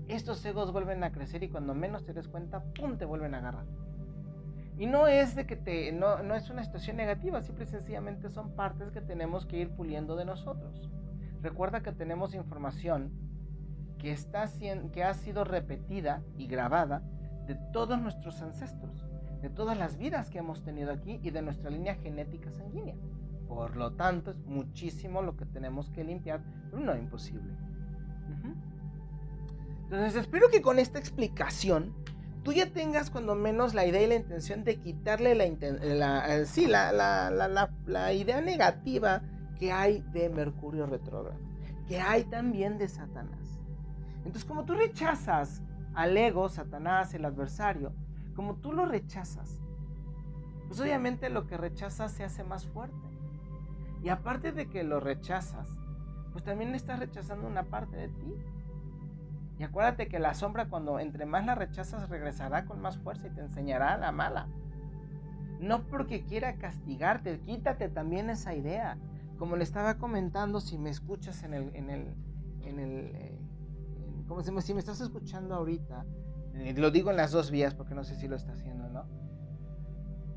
estos 0.07 0.43
egos 0.47 0.73
vuelven 0.73 1.05
a 1.05 1.13
crecer 1.13 1.43
y 1.43 1.51
cuando 1.51 1.75
menos 1.75 2.07
te 2.07 2.15
des 2.15 2.29
cuenta, 2.29 2.65
¡pum!, 2.81 2.97
te 2.97 3.05
vuelven 3.05 3.35
a 3.35 3.39
agarrar. 3.41 3.67
Y 4.79 4.87
no 4.87 5.07
es 5.07 5.35
de 5.35 5.47
que 5.47 5.57
te, 5.57 5.93
no, 5.93 6.23
no 6.23 6.35
es 6.35 6.49
una 6.49 6.65
situación 6.65 6.97
negativa, 6.97 7.43
simple 7.43 7.65
y 7.65 7.69
sencillamente 7.69 8.31
son 8.31 8.57
partes 8.57 8.91
que 8.91 9.03
tenemos 9.03 9.45
que 9.45 9.59
ir 9.59 9.69
puliendo 9.69 10.17
de 10.17 10.25
nosotros. 10.25 10.89
Recuerda 11.43 11.83
que 11.83 11.93
tenemos 11.93 12.35
información 12.35 13.13
que, 13.99 14.13
está, 14.13 14.47
que 14.93 15.05
ha 15.05 15.15
sido 15.15 15.45
repetida 15.45 16.23
y 16.37 16.47
grabada 16.47 17.03
de 17.47 17.55
todos 17.73 18.01
nuestros 18.01 18.41
ancestros, 18.43 19.07
de 19.41 19.51
todas 19.51 19.79
las 19.79 19.97
vidas 19.97 20.31
que 20.31 20.39
hemos 20.39 20.63
tenido 20.63 20.93
aquí 20.93 21.21
y 21.23 21.31
de 21.31 21.43
nuestra 21.43 21.71
línea 21.71 21.95
genética 21.97 22.51
sanguínea. 22.51 22.97
Por 23.47 23.77
lo 23.77 23.93
tanto, 23.93 24.33
es 24.33 24.39
muchísimo 24.45 25.23
lo 25.23 25.37
que 25.37 25.47
tenemos 25.47 25.91
que 25.91 26.05
limpiar, 26.05 26.43
pero 26.71 26.83
no 26.83 26.97
imposible. 26.97 27.55
Entonces, 29.85 30.17
espero 30.17 30.49
que 30.51 30.61
con 30.61 30.79
esta 30.79 30.99
explicación 30.99 31.95
tú 32.43 32.53
ya 32.53 32.71
tengas 32.71 33.11
cuando 33.11 33.35
menos 33.35 33.75
la 33.75 33.87
idea 33.87 34.03
y 34.03 34.07
la 34.07 34.17
intención 34.17 34.65
de 34.65 34.77
quitarle 34.77 35.35
la, 35.35 35.47
la, 35.95 36.45
sí, 36.45 36.67
la, 36.67 36.93
la 37.87 38.13
idea 38.13 38.41
negativa 38.43 39.23
que 39.59 39.73
hay 39.73 40.01
de 40.13 40.29
Mercurio 40.29 40.87
retrógrado, 40.87 41.41
que 41.87 42.01
hay 42.01 42.25
también 42.25 42.79
de 42.79 42.89
Satanás. 42.89 43.59
Entonces, 44.19 44.45
como 44.45 44.65
tú 44.65 44.75
rechazas 44.75 45.63
al 45.95 46.17
ego, 46.17 46.49
Satanás, 46.49 47.15
el 47.15 47.25
adversario, 47.25 47.93
como 48.35 48.57
tú 48.57 48.73
lo 48.73 48.87
rechazas, 48.87 49.61
pues 50.69 50.81
obviamente 50.81 51.31
lo 51.31 51.47
que 51.47 51.57
rechazas 51.57 52.13
se 52.13 52.25
hace 52.25 52.45
más 52.45 52.67
fuerte. 52.67 52.97
Y 54.03 54.11
aparte 54.11 54.53
de 54.53 54.69
que 54.69 54.85
lo 54.85 55.01
rechazas, 55.01 55.69
pues 56.33 56.45
también 56.45 56.75
estás 56.75 57.01
rechazando 57.01 57.49
una 57.49 57.65
parte 57.65 57.97
de 57.97 58.09
ti. 58.09 58.35
Y 59.59 59.65
acuérdate 59.65 60.07
que 60.07 60.21
la 60.21 60.35
sombra 60.35 60.69
cuando 60.69 61.01
entre 61.01 61.27
más 61.27 61.45
la 61.45 61.57
rechazas 61.57 62.09
regresará 62.09 62.65
con 62.65 62.81
más 62.81 62.97
fuerza 62.99 63.27
y 63.27 63.31
te 63.31 63.41
enseñará 63.41 63.97
la 63.97 64.13
mala. 64.13 64.47
No 65.59 65.83
porque 65.83 66.23
quiera 66.23 66.55
castigarte, 66.55 67.41
quítate 67.41 67.89
también 67.89 68.31
esa 68.31 68.55
idea. 68.55 68.97
Como 69.39 69.57
le 69.57 69.65
estaba 69.65 69.99
comentando, 69.99 70.61
si 70.61 70.79
me 70.79 70.91
escuchas 70.91 71.43
en 71.45 71.55
el, 71.55 71.75
en 71.75 71.91
el, 71.91 72.15
en 72.65 72.79
el, 72.81 73.15
eh, 73.15 73.39
como 74.27 74.43
si, 74.43 74.51
si, 74.61 74.75
me 74.75 74.81
estás 74.81 75.01
escuchando 75.01 75.55
ahorita, 75.55 76.05
eh, 76.55 76.75
lo 76.77 76.91
digo 76.91 77.11
en 77.11 77.17
las 77.17 77.31
dos 77.31 77.51
vías 77.51 77.75
porque 77.75 77.95
no 77.95 78.05
sé 78.05 78.17
si 78.17 78.27
lo 78.27 78.37
está 78.37 78.53
haciendo, 78.53 78.89
¿no? 78.89 79.07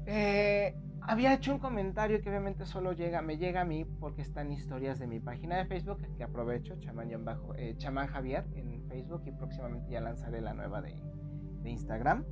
Eh, 0.05 0.75
había 1.01 1.34
hecho 1.34 1.51
un 1.51 1.60
comentario 1.60 2.22
que 2.22 2.29
obviamente 2.29 2.65
solo 2.65 2.93
llega, 2.93 3.22
me 3.22 3.38
llega 3.38 3.62
a 3.62 3.65
mí 3.65 3.86
porque 3.86 4.22
están 4.22 4.51
historias 4.51 5.00
de 5.00 5.08
mi 5.08 5.20
página 5.20 5.58
de 5.58 5.65
Facebook 5.65 6.00
que 6.15 6.24
aprovecho, 6.24 6.75
chamán, 6.79 7.10
bajo, 7.25 7.53
chamán 7.77 8.08
Javier 8.08 8.46
en 8.53 8.84
Facebook 8.88 9.24
y 9.25 9.31
próximamente 9.31 9.91
ya 9.91 10.01
lanzaré 10.01 10.41
la 10.41 10.53
nueva 10.53 10.81
de, 10.81 10.96
de 11.62 11.70
Instagram. 11.70 12.24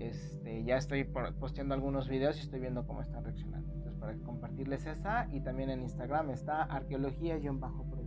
Este, 0.00 0.64
ya 0.64 0.78
estoy 0.78 1.04
posteando 1.04 1.74
algunos 1.74 2.08
videos 2.08 2.38
y 2.38 2.40
estoy 2.40 2.58
viendo 2.58 2.86
cómo 2.86 3.02
están 3.02 3.22
reaccionando 3.22 3.70
para 4.00 4.16
compartirles 4.16 4.86
esa 4.86 5.28
y 5.30 5.40
también 5.40 5.68
en 5.68 5.82
Instagram 5.82 6.30
está 6.30 6.62
arqueología-proyecto. 6.62 8.00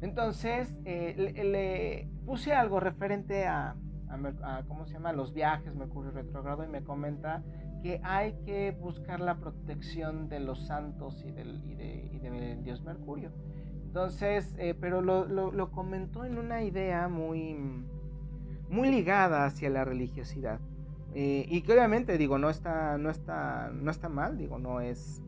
Entonces 0.00 0.74
eh, 0.86 1.14
le, 1.44 2.08
puse 2.24 2.54
algo 2.54 2.80
referente 2.80 3.46
a, 3.46 3.76
¿cómo 4.66 4.86
se 4.86 4.94
llama? 4.94 5.12
Los 5.12 5.34
viajes, 5.34 5.74
Mercurio 5.74 6.10
retrogrado 6.10 6.64
y 6.64 6.68
me 6.68 6.82
comenta 6.82 7.42
que 7.82 8.00
hay 8.02 8.32
que 8.46 8.72
buscar 8.72 9.20
la 9.20 9.36
protección 9.36 10.30
de 10.30 10.40
los 10.40 10.66
santos 10.66 11.22
y 11.22 11.32
del, 11.32 11.62
y 11.66 11.74
de, 11.74 12.58
Dios 12.62 12.82
Mercurio. 12.82 13.30
Entonces, 13.84 14.54
eh, 14.58 14.74
pero 14.78 15.02
lo, 15.02 15.26
lo, 15.26 15.70
comentó 15.70 16.24
en 16.24 16.38
una 16.38 16.62
idea 16.62 17.08
muy, 17.08 17.56
muy 18.68 18.90
ligada 18.90 19.44
hacia 19.44 19.70
la 19.70 19.84
religiosidad. 19.84 20.60
Eh, 21.14 21.46
y 21.48 21.62
que 21.62 21.72
obviamente, 21.72 22.18
digo, 22.18 22.38
no 22.38 22.50
está, 22.50 22.98
no 22.98 23.10
está, 23.10 23.70
no 23.72 23.90
está 23.90 24.08
mal, 24.08 24.36
digo, 24.36 24.58
no 24.58 24.80
es, 24.80 25.22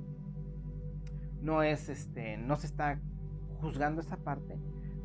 no 1.40 1.62
es, 1.62 1.88
este, 1.88 2.36
no 2.36 2.56
se 2.56 2.66
está 2.66 3.00
juzgando 3.60 4.00
esa 4.00 4.18
parte, 4.18 4.58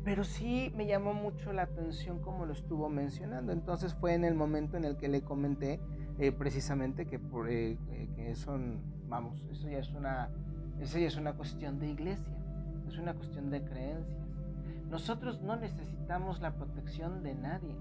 pero 0.04 0.24
sí 0.24 0.72
me 0.76 0.86
llamó 0.86 1.14
mucho 1.14 1.52
la 1.52 1.62
atención 1.62 2.20
como 2.20 2.44
lo 2.44 2.52
estuvo 2.52 2.90
mencionando. 2.90 3.52
Entonces 3.52 3.94
fue 3.94 4.14
en 4.14 4.24
el 4.24 4.34
momento 4.34 4.76
en 4.76 4.84
el 4.84 4.96
que 4.96 5.08
le 5.08 5.22
comenté 5.22 5.80
eh, 6.18 6.32
precisamente 6.32 7.06
que, 7.06 7.18
por, 7.18 7.48
eh, 7.48 7.78
que 8.14 8.30
eso, 8.30 8.58
vamos, 9.08 9.42
eso 9.50 9.68
ya 9.68 9.78
es 9.78 9.90
una, 9.94 10.28
eso 10.80 10.98
ya 10.98 11.06
es 11.06 11.16
una 11.16 11.32
cuestión 11.32 11.78
de 11.78 11.88
iglesia, 11.88 12.36
es 12.86 12.98
una 12.98 13.14
cuestión 13.14 13.48
de 13.48 13.64
creencias. 13.64 14.28
Nosotros 14.90 15.40
no 15.40 15.56
necesitamos 15.56 16.40
la 16.40 16.54
protección 16.54 17.22
de 17.22 17.34
nadie. 17.34 17.74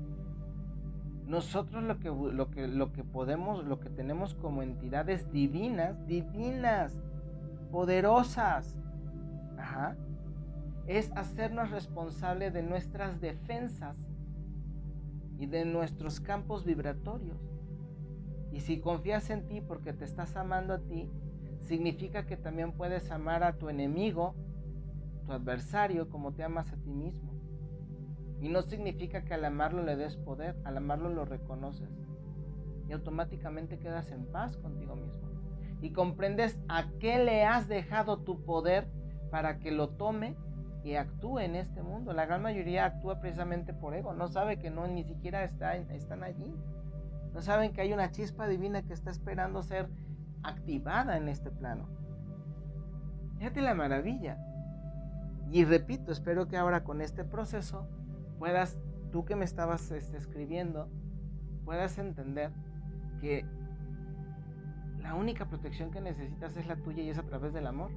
Nosotros 1.28 1.84
lo 1.84 2.00
que, 2.00 2.10
lo 2.10 2.52
que, 2.52 2.68
lo 2.68 2.92
que 2.92 3.04
podemos, 3.04 3.64
lo 3.66 3.80
que 3.80 3.90
tenemos 3.90 4.36
como 4.36 4.62
entidades 4.62 5.32
divinas, 5.32 6.06
divinas, 6.06 6.98
poderosas, 7.72 8.78
es 10.88 11.12
hacernos 11.16 11.72
responsables 11.72 12.54
de 12.54 12.62
nuestras 12.62 13.22
defensas 13.22 13.96
y 15.40 15.46
de 15.46 15.66
nuestros 15.66 16.20
campos 16.20 16.66
vibratorios. 16.66 17.38
Y 18.52 18.60
si 18.60 18.80
confías 18.80 19.30
en 19.30 19.48
ti 19.48 19.62
porque 19.62 19.94
te 19.94 20.06
estás 20.06 20.36
amando 20.36 20.74
a 20.74 20.80
ti, 20.80 21.10
significa 21.62 22.26
que 22.26 22.38
también 22.38 22.74
puedes 22.74 23.10
amar 23.12 23.44
a 23.44 23.58
tu 23.58 23.70
enemigo, 23.70 24.36
tu 25.26 25.32
adversario, 25.32 26.10
como 26.10 26.34
te 26.34 26.44
amas 26.44 26.72
a 26.72 26.78
ti 26.78 26.92
mismo. 26.92 27.32
Y 28.44 28.50
no 28.50 28.62
significa 28.62 29.24
que 29.24 29.34
al 29.34 29.46
amarlo 29.46 29.84
le 29.84 29.96
des 29.96 30.18
poder, 30.18 30.58
al 30.66 30.76
amarlo 30.76 31.08
lo 31.08 31.24
reconoces. 31.24 31.90
Y 32.90 32.92
automáticamente 32.92 33.80
quedas 33.80 34.12
en 34.12 34.26
paz 34.26 34.58
contigo 34.58 34.98
mismo. 34.98 35.30
Y 35.82 35.92
comprendes 35.94 36.60
a 36.68 36.90
qué 37.00 37.24
le 37.24 37.46
has 37.46 37.70
dejado 37.70 38.20
tu 38.20 38.44
poder 38.44 38.90
para 39.32 39.60
que 39.60 39.72
lo 39.72 39.92
tome 39.92 40.36
y 40.84 40.96
actúe 40.96 41.40
en 41.40 41.56
este 41.56 41.84
mundo. 41.84 42.12
La 42.12 42.26
gran 42.26 42.42
mayoría 42.42 42.84
actúa 42.84 43.22
precisamente 43.22 43.74
por 43.74 43.96
ego. 43.96 44.14
No 44.14 44.28
sabe 44.28 44.60
que 44.60 44.70
no 44.70 44.88
ni 44.88 45.06
siquiera 45.06 45.46
está, 45.46 45.78
están 45.78 46.22
allí. 46.22 46.54
No 47.34 47.42
saben 47.42 47.72
que 47.72 47.80
hay 47.80 47.94
una 47.94 48.12
chispa 48.12 48.50
divina 48.50 48.84
que 48.84 48.92
está 48.92 49.10
esperando 49.10 49.64
ser 49.64 49.88
activada 50.44 51.16
en 51.16 51.30
este 51.30 51.50
plano. 51.50 51.88
Fíjate 53.38 53.62
la 53.62 53.74
maravilla. 53.74 54.38
Y 55.50 55.64
repito, 55.64 56.12
espero 56.12 56.50
que 56.50 56.58
ahora 56.58 56.84
con 56.84 57.00
este 57.00 57.24
proceso 57.24 57.88
puedas, 58.40 58.78
tú 59.12 59.26
que 59.26 59.36
me 59.36 59.46
estabas 59.46 59.92
este, 59.92 60.18
escribiendo, 60.18 60.90
puedas 61.66 61.98
entender 61.98 62.52
que 63.22 63.46
la 65.02 65.16
única 65.16 65.46
protección 65.46 65.92
que 65.92 66.02
necesitas 66.02 66.56
es 66.58 66.68
la 66.68 66.78
tuya 66.78 67.04
y 67.04 67.10
es 67.10 67.18
a 67.18 67.24
través 67.24 67.54
del 67.54 67.68
amor. 67.68 67.92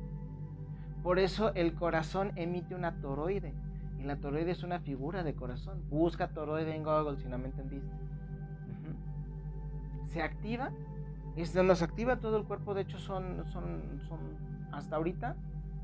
Por 1.02 1.21
eso 1.21 1.55
el 1.55 1.75
corazón 1.75 2.33
emite 2.35 2.75
una 2.75 3.00
toroide. 3.00 3.55
Y 3.99 4.02
la 4.02 4.16
toroide 4.16 4.50
es 4.50 4.64
una 4.64 4.81
figura 4.81 5.23
de 5.23 5.35
corazón. 5.35 5.83
Busca 5.88 6.28
toroide 6.28 6.75
en 6.75 6.83
Google 6.83 7.16
si 7.19 7.28
no 7.28 7.38
me 7.38 7.47
entendiste. 7.47 7.95
Se 10.09 10.21
activa. 10.21 10.73
Y 11.37 11.43
nos 11.62 11.83
activa 11.83 12.16
todo 12.16 12.38
el 12.38 12.45
cuerpo. 12.45 12.75
De 12.75 12.83
hecho, 12.83 12.99
son, 12.99 13.45
son, 13.52 14.00
son 14.09 14.19
hasta 14.73 14.97
ahorita 14.97 15.37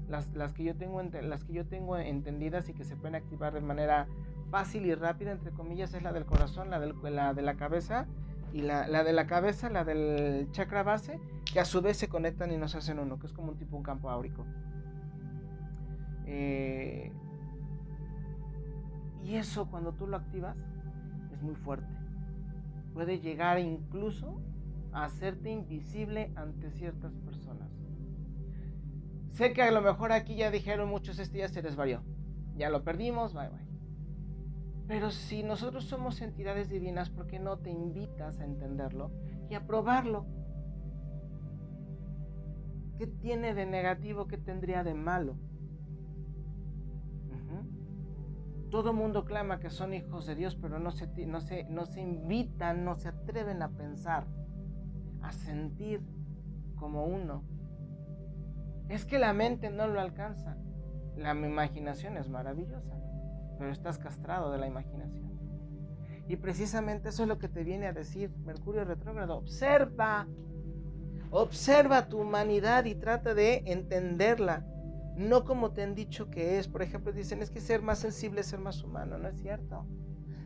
las, 0.08 0.28
las, 0.34 0.52
que 0.52 0.64
yo 0.64 0.74
tengo, 0.74 1.00
las 1.02 1.44
que 1.44 1.52
yo 1.52 1.66
tengo 1.66 1.96
entendidas 1.98 2.68
y 2.68 2.74
que 2.74 2.84
se 2.84 2.96
pueden 2.96 3.14
activar 3.14 3.54
de 3.54 3.60
manera 3.60 4.08
fácil 4.52 4.84
y 4.84 4.94
rápida, 4.94 5.32
entre 5.32 5.50
comillas, 5.50 5.94
es 5.94 6.02
la 6.02 6.12
del 6.12 6.26
corazón, 6.26 6.68
la, 6.68 6.78
del, 6.78 6.94
la 7.02 7.32
de 7.32 7.40
la 7.40 7.56
cabeza 7.56 8.06
y 8.52 8.60
la, 8.60 8.86
la, 8.86 9.02
de 9.02 9.14
la 9.14 9.26
cabeza, 9.26 9.70
la 9.70 9.82
del 9.82 10.46
chakra 10.52 10.82
base, 10.82 11.18
que 11.50 11.58
a 11.58 11.64
su 11.64 11.80
vez 11.80 11.96
se 11.96 12.08
conectan 12.08 12.52
y 12.52 12.58
nos 12.58 12.74
hacen 12.74 12.98
uno, 12.98 13.18
que 13.18 13.26
es 13.26 13.32
como 13.32 13.52
un 13.52 13.56
tipo 13.56 13.78
un 13.78 13.82
campo 13.82 14.10
áurico. 14.10 14.44
Eh, 16.26 17.10
y 19.24 19.36
eso 19.36 19.70
cuando 19.70 19.94
tú 19.94 20.06
lo 20.06 20.18
activas 20.18 20.54
es 21.32 21.40
muy 21.40 21.54
fuerte. 21.54 21.88
Puede 22.92 23.20
llegar 23.20 23.58
incluso 23.58 24.38
a 24.92 25.04
hacerte 25.04 25.50
invisible 25.50 26.30
ante 26.36 26.70
ciertas 26.72 27.14
personas. 27.24 27.70
Sé 29.30 29.54
que 29.54 29.62
a 29.62 29.70
lo 29.70 29.80
mejor 29.80 30.12
aquí 30.12 30.36
ya 30.36 30.50
dijeron 30.50 30.90
muchos, 30.90 31.18
este 31.18 31.38
ya 31.38 31.48
se 31.48 31.62
desvarió. 31.62 32.02
Ya 32.54 32.68
lo 32.68 32.84
perdimos, 32.84 33.32
bye 33.32 33.48
bye. 33.48 33.71
Pero 34.86 35.10
si 35.10 35.42
nosotros 35.42 35.84
somos 35.84 36.20
entidades 36.20 36.68
divinas, 36.68 37.10
¿por 37.10 37.26
qué 37.26 37.38
no 37.38 37.58
te 37.58 37.70
invitas 37.70 38.40
a 38.40 38.44
entenderlo 38.44 39.10
y 39.48 39.54
a 39.54 39.66
probarlo? 39.66 40.26
¿Qué 42.98 43.06
tiene 43.06 43.54
de 43.54 43.66
negativo? 43.66 44.26
¿Qué 44.26 44.38
tendría 44.38 44.84
de 44.84 44.94
malo? 44.94 45.36
Todo 48.72 48.94
mundo 48.94 49.26
clama 49.26 49.60
que 49.60 49.68
son 49.68 49.92
hijos 49.92 50.24
de 50.24 50.34
Dios, 50.34 50.56
pero 50.56 50.78
no 50.78 50.92
se, 50.92 51.06
no, 51.26 51.40
no 51.68 51.84
se 51.84 52.00
invitan, 52.00 52.86
no 52.86 52.96
se 52.96 53.08
atreven 53.08 53.60
a 53.60 53.68
pensar, 53.68 54.26
a 55.20 55.30
sentir 55.30 56.00
como 56.76 57.04
uno. 57.04 57.44
Es 58.88 59.04
que 59.04 59.18
la 59.18 59.34
mente 59.34 59.68
no 59.68 59.88
lo 59.88 60.00
alcanza. 60.00 60.56
La 61.16 61.32
imaginación 61.32 62.16
es 62.16 62.30
maravillosa, 62.30 62.98
pero 63.62 63.70
estás 63.70 63.96
castrado 63.96 64.50
de 64.50 64.58
la 64.58 64.66
imaginación. 64.66 65.38
Y 66.26 66.34
precisamente 66.34 67.10
eso 67.10 67.22
es 67.22 67.28
lo 67.28 67.38
que 67.38 67.48
te 67.48 67.62
viene 67.62 67.86
a 67.86 67.92
decir 67.92 68.34
Mercurio 68.44 68.84
retrógrado. 68.84 69.36
Observa, 69.36 70.26
observa 71.30 72.08
tu 72.08 72.20
humanidad 72.20 72.86
y 72.86 72.96
trata 72.96 73.34
de 73.34 73.62
entenderla 73.66 74.66
no 75.14 75.44
como 75.44 75.70
te 75.70 75.84
han 75.84 75.94
dicho 75.94 76.28
que 76.28 76.58
es. 76.58 76.66
Por 76.66 76.82
ejemplo, 76.82 77.12
dicen 77.12 77.40
es 77.40 77.50
que 77.50 77.60
ser 77.60 77.82
más 77.82 78.00
sensible 78.00 78.40
es 78.40 78.48
ser 78.48 78.58
más 78.58 78.82
humano. 78.82 79.16
No 79.16 79.28
es 79.28 79.40
cierto. 79.40 79.86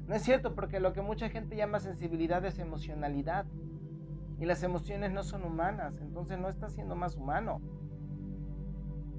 No 0.06 0.14
es 0.14 0.20
cierto 0.20 0.54
porque 0.54 0.78
lo 0.78 0.92
que 0.92 1.00
mucha 1.00 1.30
gente 1.30 1.56
llama 1.56 1.80
sensibilidad 1.80 2.44
es 2.44 2.58
emocionalidad. 2.58 3.46
Y 4.38 4.44
las 4.44 4.62
emociones 4.62 5.10
no 5.10 5.22
son 5.22 5.42
humanas. 5.42 5.94
Entonces 6.02 6.38
no 6.38 6.50
está 6.50 6.68
siendo 6.68 6.96
más 6.96 7.16
humano. 7.16 7.62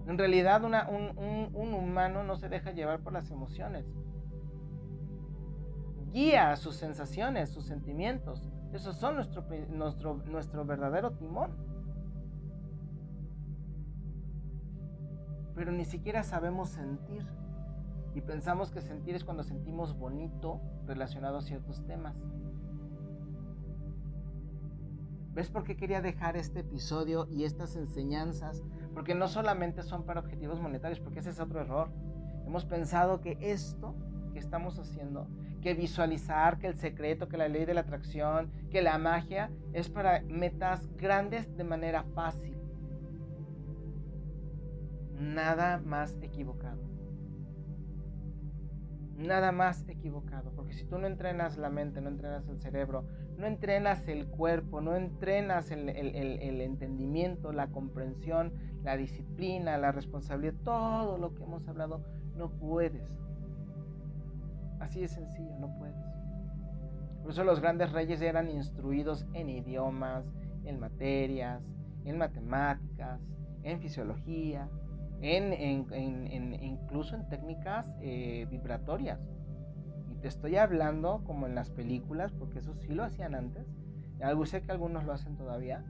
En 0.08 0.18
realidad 0.18 0.64
un, 0.64 1.74
humano 1.74 2.24
no 2.24 2.36
se 2.38 2.50
deja 2.50 2.72
llevar 2.72 3.02
por 3.02 3.14
las 3.14 3.30
emociones. 3.30 3.86
Guía 6.12 6.56
sus 6.56 6.76
sensaciones, 6.76 7.50
sus 7.50 7.66
sentimientos. 7.66 8.50
Esos 8.74 8.98
son 8.98 9.16
nuestro, 9.16 9.46
nuestro, 9.70 10.16
nuestro 10.26 10.66
verdadero 10.66 11.12
timón. 11.12 11.68
pero 15.58 15.72
ni 15.72 15.86
siquiera 15.86 16.22
sabemos 16.22 16.70
sentir. 16.70 17.26
Y 18.14 18.22
pensamos 18.22 18.70
que 18.70 18.80
sentir 18.80 19.16
es 19.16 19.24
cuando 19.24 19.44
sentimos 19.44 19.98
bonito 19.98 20.62
relacionado 20.86 21.38
a 21.38 21.42
ciertos 21.42 21.84
temas. 21.86 22.16
¿Ves 25.34 25.50
por 25.50 25.64
qué 25.64 25.76
quería 25.76 26.02
dejar 26.02 26.38
este 26.38 26.60
episodio 26.60 27.28
y 27.30 27.44
estas 27.44 27.76
enseñanzas? 27.76 28.64
Porque 28.98 29.13
no 29.13 29.27
solamente 29.27 29.84
son 29.84 30.06
para 30.06 30.22
objetivos 30.22 30.60
monetarios, 30.60 31.00
porque 31.00 31.20
ese 31.20 31.30
es 31.30 31.39
otro 31.39 31.62
error. 31.62 31.92
Hemos 32.48 32.66
pensado 32.66 33.22
que 33.22 33.38
esto 33.39 33.94
que 34.34 34.39
estamos 34.39 34.80
haciendo, 34.80 35.27
que 35.62 35.75
visualizar, 35.75 36.58
que 36.58 36.66
el 36.66 36.80
secreto, 36.80 37.27
que 37.27 37.38
la 37.38 37.48
ley 37.48 37.66
de 37.66 37.75
la 37.75 37.82
atracción, 37.82 38.50
que 38.72 38.82
la 38.82 38.98
magia, 38.98 39.51
es 39.72 39.88
para 39.88 40.24
metas 40.24 40.89
grandes 40.98 41.56
de 41.56 41.63
manera 41.63 42.06
fácil 42.16 42.58
nada 45.20 45.77
más 45.77 46.18
equivocado. 46.24 46.97
Nada 49.17 49.51
más 49.51 49.83
equivocado, 49.89 50.51
porque 50.55 50.74
si 50.74 50.86
tú 50.86 51.00
no 51.00 51.07
entrenas 51.07 51.57
la 51.57 51.71
mente, 51.71 52.01
no 52.01 52.09
entrenas 52.09 52.47
el 52.47 52.62
cerebro, 52.62 53.03
no 53.36 53.47
entrenas 53.47 54.07
el 54.07 54.27
cuerpo, 54.27 54.79
no 54.79 54.95
entrenas 54.95 55.71
el, 55.71 55.89
entendimiento, 55.89 57.51
la 57.51 57.67
comprensión, 57.67 58.53
la 58.83 58.95
disciplina, 58.95 59.79
la 59.79 59.91
responsabilidad, 59.91 60.53
todo 60.63 61.17
lo 61.17 61.33
que 61.33 61.43
hemos 61.43 61.67
hablado, 61.67 62.03
no 62.36 62.51
puedes. 62.51 63.09
Así 64.80 65.01
de 65.01 65.08
sencillo, 65.08 65.58
no 65.60 65.75
puedes. 65.80 65.95
Por 67.23 67.32
eso 67.32 67.43
los 67.43 67.60
grandes 67.60 67.91
reyes 67.93 68.21
eran 68.21 68.51
instruidos 68.51 69.25
en 69.34 69.49
idiomas, 69.49 70.25
en 70.63 70.80
materias, 70.80 71.63
en 72.06 72.19
matemáticas, 72.19 73.19
en 73.63 73.80
fisiología, 73.80 74.69
en, 75.21 76.63
incluso 76.63 77.15
en 77.15 77.27
técnicas 77.30 77.88
eh, 78.01 78.47
vibratorias. 78.49 79.19
Y 80.12 80.15
te 80.15 80.27
estoy 80.27 80.56
hablando 80.58 81.23
como 81.25 81.47
en 81.47 81.56
las 81.56 81.69
películas, 81.69 82.32
porque 82.34 82.60
eso 82.60 82.73
sí 82.75 82.93
lo 82.93 83.03
hacían 83.03 83.36
antes. 83.36 83.67
Algo 84.21 84.45
sé 84.45 84.62
que 84.62 84.71
algunos 84.71 85.06
lo 85.06 85.13
hacen 85.13 85.36
todavía, 85.36 85.84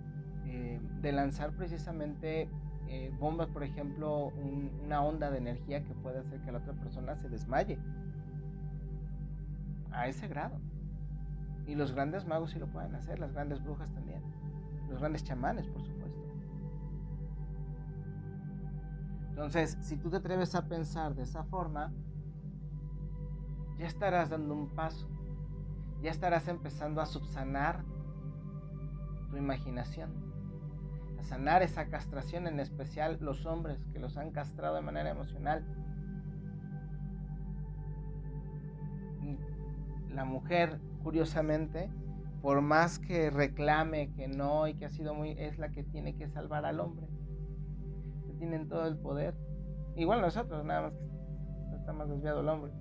eh, 0.45 0.79
de 1.01 1.11
lanzar 1.11 1.51
precisamente 1.51 2.49
eh, 2.89 3.11
bombas, 3.19 3.49
por 3.49 3.63
ejemplo, 3.63 4.31
una 4.83 5.01
onda 5.01 5.29
de 5.29 5.37
energía 5.37 5.83
que 5.83 5.93
puede 5.93 6.19
hacer 6.19 6.39
que 6.41 6.51
la 6.51 6.59
otra 6.59 6.73
persona 6.73 7.15
se 7.15 7.29
desmaye. 7.29 7.77
A 9.91 10.07
ese 10.07 10.27
grado. 10.27 10.59
Y 11.65 11.75
los 11.75 11.91
grandes 11.91 12.25
magos 12.25 12.51
sí 12.51 12.59
lo 12.59 12.67
pueden 12.67 12.95
hacer, 12.95 13.19
las 13.19 13.33
grandes 13.33 13.61
brujas 13.61 13.91
también. 13.91 14.21
Los 14.89 14.99
grandes 14.99 15.23
chamanes, 15.23 15.67
por 15.67 15.81
supuesto. 15.81 15.96
Entonces, 19.37 19.77
si 19.81 19.97
tú 19.97 20.09
te 20.09 20.15
atreves 20.15 20.55
a 20.55 20.67
pensar 20.67 21.13
de 21.13 21.21
esa 21.21 21.43
forma, 21.43 21.93
ya 23.77 23.85
estarás 23.85 24.31
dando 24.31 24.55
un 24.55 24.69
paso, 24.73 25.07
ya 26.01 26.09
estarás 26.09 26.47
empezando 26.47 27.01
a 27.01 27.05
subsanar 27.05 27.85
tu 29.29 29.37
imaginación, 29.37 30.09
a 31.19 31.23
sanar 31.23 31.61
esa 31.61 31.85
castración, 31.85 32.47
en 32.47 32.59
especial 32.59 33.19
los 33.21 33.45
hombres 33.45 33.77
que 33.93 33.99
los 33.99 34.17
han 34.17 34.31
castrado 34.31 34.73
de 34.73 34.81
manera 34.81 35.11
emocional. 35.11 35.63
la 40.09 40.25
mujer, 40.25 40.79
curiosamente, 41.03 41.91
por 42.41 42.61
más 42.61 42.97
que 42.97 43.29
reclame 43.29 44.11
que 44.13 44.27
no 44.27 44.67
y 44.67 44.73
que 44.73 44.85
ha 44.85 44.89
sido 44.89 45.13
muy, 45.13 45.33
es 45.33 45.59
la 45.59 45.69
que 45.69 45.83
tiene 45.83 46.15
que 46.15 46.27
salvar 46.27 46.65
al 46.65 46.79
hombre 46.79 47.07
tienen 48.37 48.67
todo 48.67 48.87
el 48.87 48.97
poder. 48.97 49.35
Igual 49.95 50.21
nosotros, 50.21 50.63
nada 50.63 50.83
más 50.83 50.93
que 50.93 51.75
está 51.75 51.93
más 51.93 52.09
desviado 52.09 52.41
el 52.41 52.49
hombre. 52.49 52.71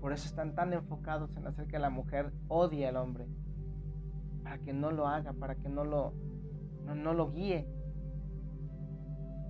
Por 0.00 0.12
eso 0.12 0.26
están 0.26 0.54
tan 0.54 0.72
enfocados 0.72 1.36
en 1.36 1.46
hacer 1.46 1.66
que 1.66 1.78
la 1.78 1.90
mujer 1.90 2.32
odie 2.48 2.86
al 2.86 2.96
hombre. 2.96 3.26
Para 4.42 4.58
que 4.58 4.72
no 4.72 4.90
lo 4.90 5.06
haga, 5.08 5.32
para 5.32 5.56
que 5.56 5.68
no 5.68 5.84
lo, 5.84 6.12
no, 6.84 6.94
no 6.94 7.14
lo 7.14 7.32
guíe. 7.32 7.66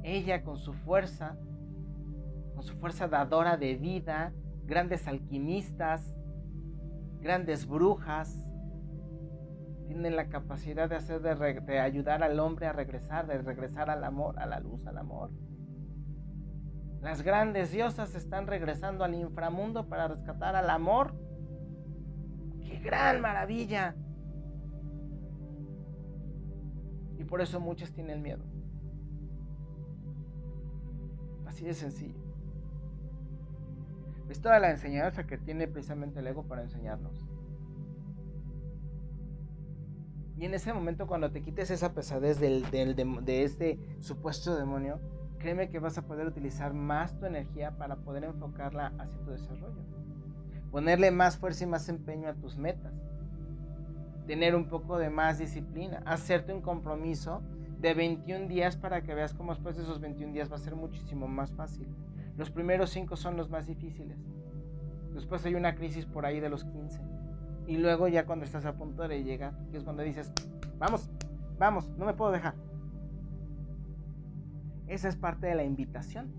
Ella 0.02 0.44
con 0.44 0.56
su 0.56 0.72
fuerza, 0.72 1.36
con 2.54 2.62
su 2.62 2.74
fuerza 2.76 3.08
dadora 3.08 3.56
de 3.56 3.74
vida, 3.76 4.32
grandes 4.64 5.06
alquimistas, 5.08 6.16
grandes 7.20 7.66
brujas, 7.66 8.45
tienen 9.86 10.16
la 10.16 10.28
capacidad 10.28 10.88
de 10.88 10.96
hacer 10.96 11.20
de, 11.20 11.80
ayudar 11.80 12.22
al 12.22 12.38
hombre 12.40 12.66
a 12.66 12.72
regresar, 12.72 13.26
de 13.26 13.38
regresar 13.38 13.90
al 13.90 14.04
amor, 14.04 14.38
a 14.38 14.46
la 14.46 14.60
luz, 14.60 14.86
al 14.86 14.98
amor. 14.98 15.30
Las 17.00 17.22
grandes 17.22 17.70
diosas 17.70 18.14
están 18.14 18.46
regresando 18.46 19.04
al 19.04 19.14
inframundo 19.14 19.88
para 19.88 20.08
rescatar 20.08 20.56
al 20.56 20.70
amor. 20.70 21.14
¡Qué 22.60 22.78
gran 22.78 23.20
maravilla! 23.20 23.94
Y 27.18 27.24
por 27.24 27.40
eso 27.40 27.60
muchos 27.60 27.92
tienen 27.92 28.22
miedo. 28.22 28.44
Así 31.46 31.64
de 31.64 31.74
sencillo. 31.74 32.20
Es 34.28 34.40
toda 34.40 34.58
la 34.58 34.70
enseñanza 34.70 35.26
que 35.26 35.38
tiene 35.38 35.68
precisamente 35.68 36.18
el 36.18 36.26
ego 36.26 36.42
para 36.42 36.62
enseñarnos. 36.62 37.25
Y 40.38 40.44
en 40.44 40.52
ese 40.52 40.72
momento 40.72 41.06
cuando 41.06 41.30
te 41.30 41.40
quites 41.40 41.70
esa 41.70 41.94
pesadez 41.94 42.38
del, 42.38 42.70
de 42.70 43.42
este 43.42 43.78
supuesto 44.00 44.54
demonio, 44.54 45.00
créeme 45.38 45.70
que 45.70 45.78
vas 45.78 45.96
a 45.96 46.02
poder 46.02 46.26
utilizar 46.26 46.74
más 46.74 47.18
tu 47.18 47.24
energía 47.24 47.78
para 47.78 47.96
poder 47.96 48.24
enfocarla 48.24 48.92
hacia 48.98 49.18
tu 49.20 49.30
desarrollo. 49.30 49.82
Ponerle 50.70 51.10
más 51.10 51.38
fuerza 51.38 51.64
y 51.64 51.68
más 51.68 51.88
empeño 51.88 52.28
a 52.28 52.34
tus 52.34 52.58
metas. 52.58 52.92
Tener 54.26 54.54
un 54.54 54.68
poco 54.68 54.98
de 54.98 55.08
más 55.08 55.38
disciplina. 55.38 56.02
Hacerte 56.04 56.52
un 56.52 56.60
compromiso 56.60 57.40
de 57.78 57.94
21 57.94 58.48
días 58.48 58.76
para 58.76 59.02
que 59.02 59.14
veas 59.14 59.32
cómo 59.32 59.54
después 59.54 59.76
de 59.76 59.84
esos 59.84 60.00
21 60.00 60.34
días 60.34 60.52
va 60.52 60.56
a 60.56 60.58
ser 60.60 60.76
muchísimo 60.76 61.28
más 61.28 61.52
fácil. 61.52 61.88
Los 62.36 62.50
primeros 62.50 62.90
5 62.90 63.16
son 63.16 63.38
los 63.38 63.48
más 63.48 63.66
difíciles. 63.66 64.18
Después 65.14 65.46
hay 65.46 65.54
una 65.54 65.76
crisis 65.76 66.04
por 66.04 66.26
ahí 66.26 66.40
de 66.40 66.50
los 66.50 66.64
15 66.64 67.00
y 67.66 67.76
luego 67.78 68.08
ya 68.08 68.26
cuando 68.26 68.44
estás 68.44 68.64
a 68.64 68.76
punto 68.76 69.06
de 69.08 69.22
llegar, 69.22 69.54
que 69.70 69.78
es 69.78 69.84
cuando 69.84 70.02
dices, 70.02 70.32
vamos, 70.78 71.10
vamos, 71.58 71.88
no 71.96 72.06
me 72.06 72.14
puedo 72.14 72.30
dejar. 72.32 72.54
Esa 74.86 75.08
es 75.08 75.16
parte 75.16 75.48
de 75.48 75.54
la 75.54 75.64
invitación. 75.64 76.32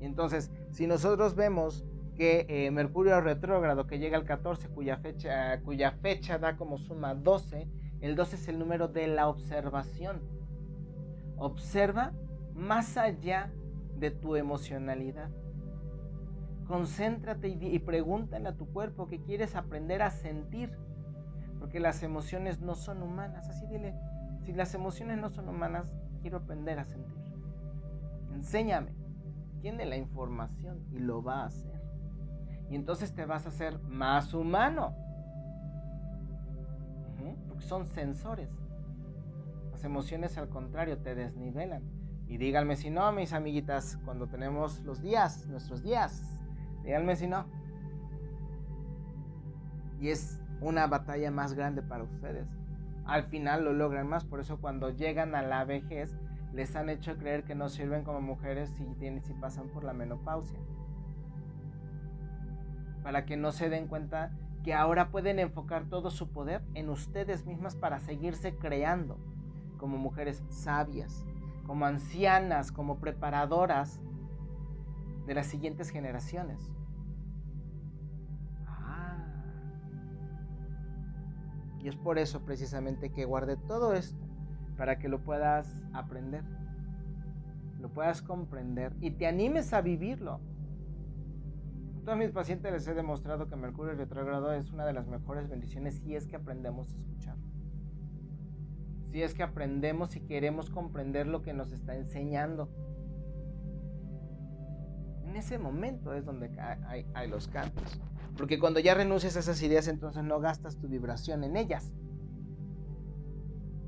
Y 0.00 0.06
entonces, 0.06 0.50
si 0.70 0.86
nosotros 0.86 1.34
vemos 1.34 1.84
que 2.16 2.46
eh, 2.48 2.70
Mercurio 2.70 3.20
retrógrado 3.20 3.86
que 3.86 3.98
llega 3.98 4.16
al 4.16 4.24
14, 4.24 4.68
cuya 4.68 4.96
fecha, 4.96 5.60
cuya 5.62 5.92
fecha 5.92 6.38
da 6.38 6.56
como 6.56 6.78
suma 6.78 7.14
12, 7.14 7.68
El 8.00 8.16
2 8.16 8.34
es 8.34 8.48
el 8.48 8.58
número 8.58 8.88
de 8.88 9.08
la 9.08 9.28
observación. 9.28 10.22
Observa 11.36 12.12
más 12.54 12.96
allá 12.96 13.52
de 13.96 14.10
tu 14.10 14.36
emocionalidad. 14.36 15.30
Concéntrate 16.70 17.48
y, 17.48 17.80
pregúntale 17.80 18.48
a 18.48 18.56
tu 18.56 18.72
cuerpo 18.72 19.08
que 19.08 19.20
quieres 19.20 19.56
aprender 19.56 20.02
a 20.02 20.10
sentir. 20.12 20.70
Porque 21.58 21.80
las 21.80 22.04
emociones 22.04 22.60
no 22.60 22.76
son 22.76 23.02
humanas. 23.02 23.48
Así 23.48 23.66
dile, 23.66 23.92
si 24.44 24.52
las 24.52 24.72
emociones 24.72 25.18
no 25.18 25.30
son 25.30 25.48
humanas, 25.48 25.92
quiero 26.22 26.36
aprender 26.36 26.78
a 26.78 26.84
sentir. 26.84 27.16
Enséñame. 28.32 28.94
Tiene 29.60 29.84
la 29.84 29.96
información 29.96 30.86
y 30.92 31.00
lo 31.00 31.24
va 31.24 31.42
a 31.42 31.46
hacer. 31.46 31.82
Y 32.70 32.76
entonces 32.76 33.12
te 33.16 33.26
vas 33.26 33.46
a 33.46 33.48
hacer 33.48 33.80
más 33.80 34.32
humano. 34.32 34.94
Porque 37.48 37.64
son 37.64 37.88
sensores. 37.88 38.48
Las 39.72 39.82
emociones 39.82 40.38
al 40.38 40.48
contrario 40.48 40.98
te 40.98 41.16
desnivelan. 41.16 41.82
Y 42.28 42.36
díganme 42.36 42.76
si 42.76 42.90
no, 42.90 43.10
mis 43.10 43.32
amiguitas, 43.32 43.98
cuando 44.04 44.28
tenemos 44.28 44.78
los 44.84 45.02
días, 45.02 45.48
nuestros 45.48 45.82
días. 45.82 46.39
Díganme 46.84 47.16
si 47.16 47.26
no. 47.26 47.46
Y 50.00 50.08
es 50.08 50.40
una 50.60 50.86
batalla 50.86 51.30
más 51.30 51.54
grande 51.54 51.82
para 51.82 52.04
ustedes. 52.04 52.48
Al 53.04 53.24
final 53.24 53.64
lo 53.64 53.72
logran 53.72 54.08
más, 54.08 54.24
por 54.24 54.40
eso 54.40 54.60
cuando 54.60 54.90
llegan 54.90 55.34
a 55.34 55.42
la 55.42 55.64
vejez 55.64 56.16
les 56.52 56.74
han 56.76 56.88
hecho 56.88 57.16
creer 57.16 57.44
que 57.44 57.54
no 57.54 57.68
sirven 57.68 58.04
como 58.04 58.20
mujeres 58.20 58.70
si, 58.70 58.84
tienen, 58.98 59.22
si 59.22 59.34
pasan 59.34 59.68
por 59.68 59.84
la 59.84 59.92
menopausia. 59.92 60.58
Para 63.02 63.24
que 63.24 63.36
no 63.36 63.52
se 63.52 63.68
den 63.68 63.86
cuenta 63.86 64.32
que 64.62 64.74
ahora 64.74 65.10
pueden 65.10 65.38
enfocar 65.38 65.84
todo 65.84 66.10
su 66.10 66.30
poder 66.30 66.62
en 66.74 66.90
ustedes 66.90 67.46
mismas 67.46 67.76
para 67.76 67.98
seguirse 67.98 68.56
creando 68.56 69.18
como 69.78 69.96
mujeres 69.96 70.42
sabias, 70.50 71.24
como 71.66 71.86
ancianas, 71.86 72.70
como 72.70 72.98
preparadoras 72.98 74.02
de 75.30 75.36
las 75.36 75.46
siguientes 75.46 75.90
generaciones. 75.90 76.72
Ah. 78.66 79.16
Y 81.78 81.86
es 81.86 81.94
por 81.94 82.18
eso 82.18 82.44
precisamente 82.44 83.12
que 83.12 83.26
guardé 83.26 83.56
todo 83.56 83.94
esto 83.94 84.18
para 84.76 84.98
que 84.98 85.08
lo 85.08 85.22
puedas 85.22 85.84
aprender, 85.92 86.42
lo 87.78 87.90
puedas 87.90 88.22
comprender 88.22 88.92
y 89.00 89.12
te 89.12 89.28
animes 89.28 89.72
a 89.72 89.82
vivirlo. 89.82 90.40
A 92.00 92.04
todos 92.04 92.18
mis 92.18 92.32
pacientes 92.32 92.72
les 92.72 92.88
he 92.88 92.94
demostrado 92.94 93.46
que 93.46 93.54
Mercurio 93.54 93.94
retrógrado 93.94 94.52
es 94.52 94.72
una 94.72 94.84
de 94.84 94.94
las 94.94 95.06
mejores 95.06 95.48
bendiciones 95.48 95.94
si 95.94 96.16
es 96.16 96.26
que 96.26 96.34
aprendemos 96.34 96.92
a 96.92 96.96
escuchar. 96.96 97.36
Si 99.12 99.22
es 99.22 99.34
que 99.34 99.44
aprendemos 99.44 100.16
y 100.16 100.22
queremos 100.22 100.70
comprender 100.70 101.28
lo 101.28 101.42
que 101.42 101.52
nos 101.52 101.70
está 101.70 101.94
enseñando. 101.94 102.68
En 105.30 105.36
ese 105.36 105.60
momento 105.60 106.12
es 106.12 106.24
donde 106.24 106.50
hay, 106.88 107.06
hay 107.14 107.28
los 107.28 107.46
cambios. 107.46 108.00
Porque 108.36 108.58
cuando 108.58 108.80
ya 108.80 108.94
renuncias 108.94 109.36
a 109.36 109.38
esas 109.38 109.62
ideas, 109.62 109.86
entonces 109.86 110.24
no 110.24 110.40
gastas 110.40 110.76
tu 110.76 110.88
vibración 110.88 111.44
en 111.44 111.56
ellas. 111.56 111.92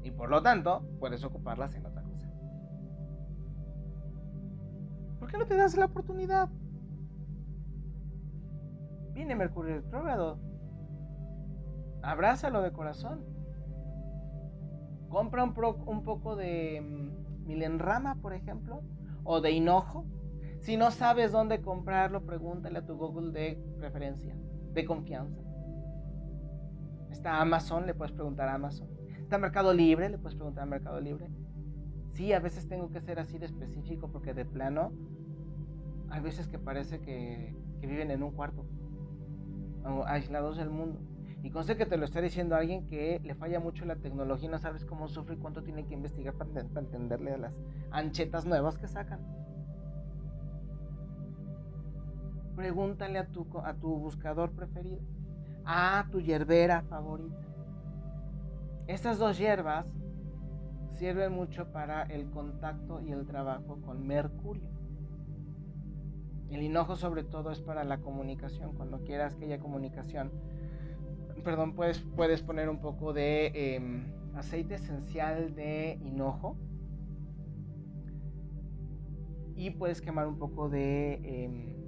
Y 0.04 0.12
por 0.12 0.30
lo 0.30 0.40
tanto, 0.40 0.86
puedes 1.00 1.24
ocuparlas 1.24 1.74
en 1.74 1.84
otra 1.84 2.04
cosa. 2.04 2.28
¿Por 5.18 5.32
qué 5.32 5.36
no 5.36 5.46
te 5.46 5.56
das 5.56 5.76
la 5.76 5.86
oportunidad? 5.86 6.48
Viene 9.12 9.34
Mercurio 9.34 9.80
retrógrado. 9.80 10.38
Abrázalo 12.02 12.62
de 12.62 12.70
corazón. 12.70 13.24
Compra 15.08 15.42
un, 15.42 15.54
un 15.86 16.04
poco 16.04 16.36
de 16.36 16.80
mm, 16.80 17.46
milenrama, 17.48 18.14
por 18.22 18.32
ejemplo, 18.32 18.84
o 19.24 19.40
de 19.40 19.50
hinojo. 19.50 20.06
Si 20.62 20.76
no 20.76 20.92
sabes 20.92 21.32
dónde 21.32 21.60
comprarlo, 21.60 22.24
pregúntale 22.24 22.78
a 22.78 22.86
tu 22.86 22.96
Google 22.96 23.32
de 23.32 23.60
preferencia, 23.78 24.36
de 24.72 24.84
confianza. 24.84 25.42
Está 27.10 27.40
Amazon, 27.40 27.84
le 27.84 27.94
puedes 27.94 28.12
preguntar 28.12 28.48
a 28.48 28.54
Amazon. 28.54 28.88
¿Está 29.18 29.38
Mercado 29.38 29.74
Libre? 29.74 30.08
Le 30.08 30.18
puedes 30.18 30.36
preguntar 30.36 30.62
a 30.62 30.66
Mercado 30.66 31.00
Libre. 31.00 31.28
Sí, 32.12 32.32
a 32.32 32.38
veces 32.38 32.68
tengo 32.68 32.90
que 32.90 33.00
ser 33.00 33.18
así 33.18 33.38
de 33.38 33.46
específico 33.46 34.12
porque 34.12 34.34
de 34.34 34.44
plano 34.44 34.92
hay 36.10 36.20
veces 36.20 36.46
que 36.46 36.60
parece 36.60 37.00
que, 37.00 37.56
viven 37.80 38.12
en 38.12 38.22
un 38.22 38.30
cuarto, 38.30 38.64
aislados 40.06 40.58
del 40.58 40.70
mundo. 40.70 41.00
Y 41.42 41.50
conste 41.50 41.76
que 41.76 41.86
te 41.86 41.96
lo 41.96 42.04
está 42.04 42.20
diciendo 42.20 42.54
alguien 42.54 42.86
que 42.86 43.20
le 43.24 43.34
falla 43.34 43.58
mucho 43.58 43.84
la 43.84 43.96
tecnología 43.96 44.48
y 44.48 44.52
no 44.52 44.58
sabes 44.60 44.84
cómo 44.84 45.08
sufre 45.08 45.34
y 45.34 45.38
cuánto 45.38 45.64
tiene 45.64 45.84
que 45.86 45.94
investigar 45.94 46.34
para, 46.34 46.60
entenderle 46.60 47.32
a 47.32 47.38
las 47.38 47.54
anchetas 47.90 48.46
nuevas 48.46 48.78
que 48.78 48.86
sacan. 48.86 49.42
Pregúntale 52.56 53.18
a 53.18 53.26
tu, 53.26 53.46
a 53.64 53.74
tu 53.74 53.96
buscador 53.96 54.52
preferido, 54.52 55.00
a 55.64 56.06
tu 56.10 56.20
yerbera 56.20 56.82
favorita. 56.82 57.46
Estas 58.86 59.18
dos 59.18 59.38
hierbas 59.38 59.86
sirven 60.94 61.32
mucho 61.32 61.72
para 61.72 62.02
el 62.02 62.30
contacto 62.30 63.00
y 63.00 63.12
el 63.12 63.26
trabajo 63.26 63.80
con 63.80 64.06
Mercurio. 64.06 64.68
El 66.50 66.62
hinojo 66.62 66.96
sobre 66.96 67.24
todo 67.24 67.50
es 67.50 67.60
para 67.60 67.84
la 67.84 67.98
comunicación. 67.98 68.74
Cuando 68.76 69.02
quieras 69.04 69.34
que 69.34 69.46
haya 69.46 69.58
comunicación, 69.58 70.30
perdón, 71.42 71.74
puedes, 71.74 72.00
puedes 72.00 72.42
poner 72.42 72.68
un 72.68 72.80
poco 72.80 73.12
de 73.12 73.46
em, 73.54 74.12
aceite 74.34 74.74
esencial 74.74 75.54
de 75.54 75.98
hinojo 76.02 76.56
y 79.56 79.70
puedes 79.70 80.00
quemar 80.00 80.26
un 80.26 80.38
poco 80.38 80.68
de 80.68 81.20
eh, 81.24 81.81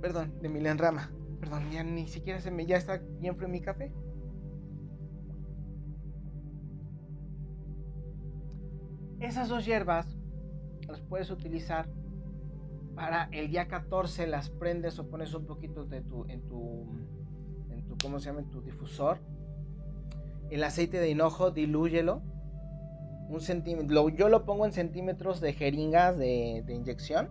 perdón, 0.00 0.38
de 0.40 0.48
milenrama. 0.48 1.10
Perdón, 1.40 1.70
ya 1.70 1.82
ni 1.82 2.06
siquiera 2.08 2.40
se 2.40 2.50
me 2.50 2.66
ya 2.66 2.76
está 2.76 3.00
bien 3.20 3.36
frío 3.36 3.48
mi 3.48 3.60
café. 3.60 3.92
Esas 9.20 9.48
dos 9.48 9.66
hierbas 9.66 10.06
las 10.86 11.00
puedes 11.00 11.30
utilizar 11.30 11.88
para 12.94 13.28
el 13.32 13.48
día 13.50 13.68
14 13.68 14.26
las 14.26 14.50
prendes 14.50 14.98
o 14.98 15.08
pones 15.08 15.34
un 15.34 15.46
poquito 15.46 15.84
de 15.84 16.02
tu 16.02 16.24
en 16.26 16.42
tu 16.48 16.86
en 17.70 17.84
tu 17.86 17.96
¿cómo 18.02 18.18
se 18.18 18.26
llama? 18.26 18.40
en 18.40 18.50
tu 18.50 18.62
difusor. 18.62 19.18
El 20.50 20.64
aceite 20.64 20.98
de 20.98 21.10
hinojo 21.10 21.50
dilúyelo 21.50 22.22
un 23.28 23.40
centímetro, 23.40 24.08
yo 24.08 24.28
lo 24.28 24.44
pongo 24.44 24.64
en 24.64 24.72
centímetros 24.72 25.40
de 25.40 25.52
jeringas 25.52 26.16
de, 26.16 26.64
inyección, 26.66 27.28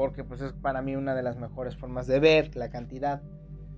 porque 0.00 0.24
pues 0.24 0.40
es 0.40 0.54
para 0.54 0.80
mí 0.80 0.96
una 0.96 1.14
de 1.14 1.22
las 1.22 1.36
mejores 1.36 1.76
formas 1.76 2.06
de 2.06 2.20
ver 2.20 2.56
la 2.56 2.70
cantidad. 2.70 3.20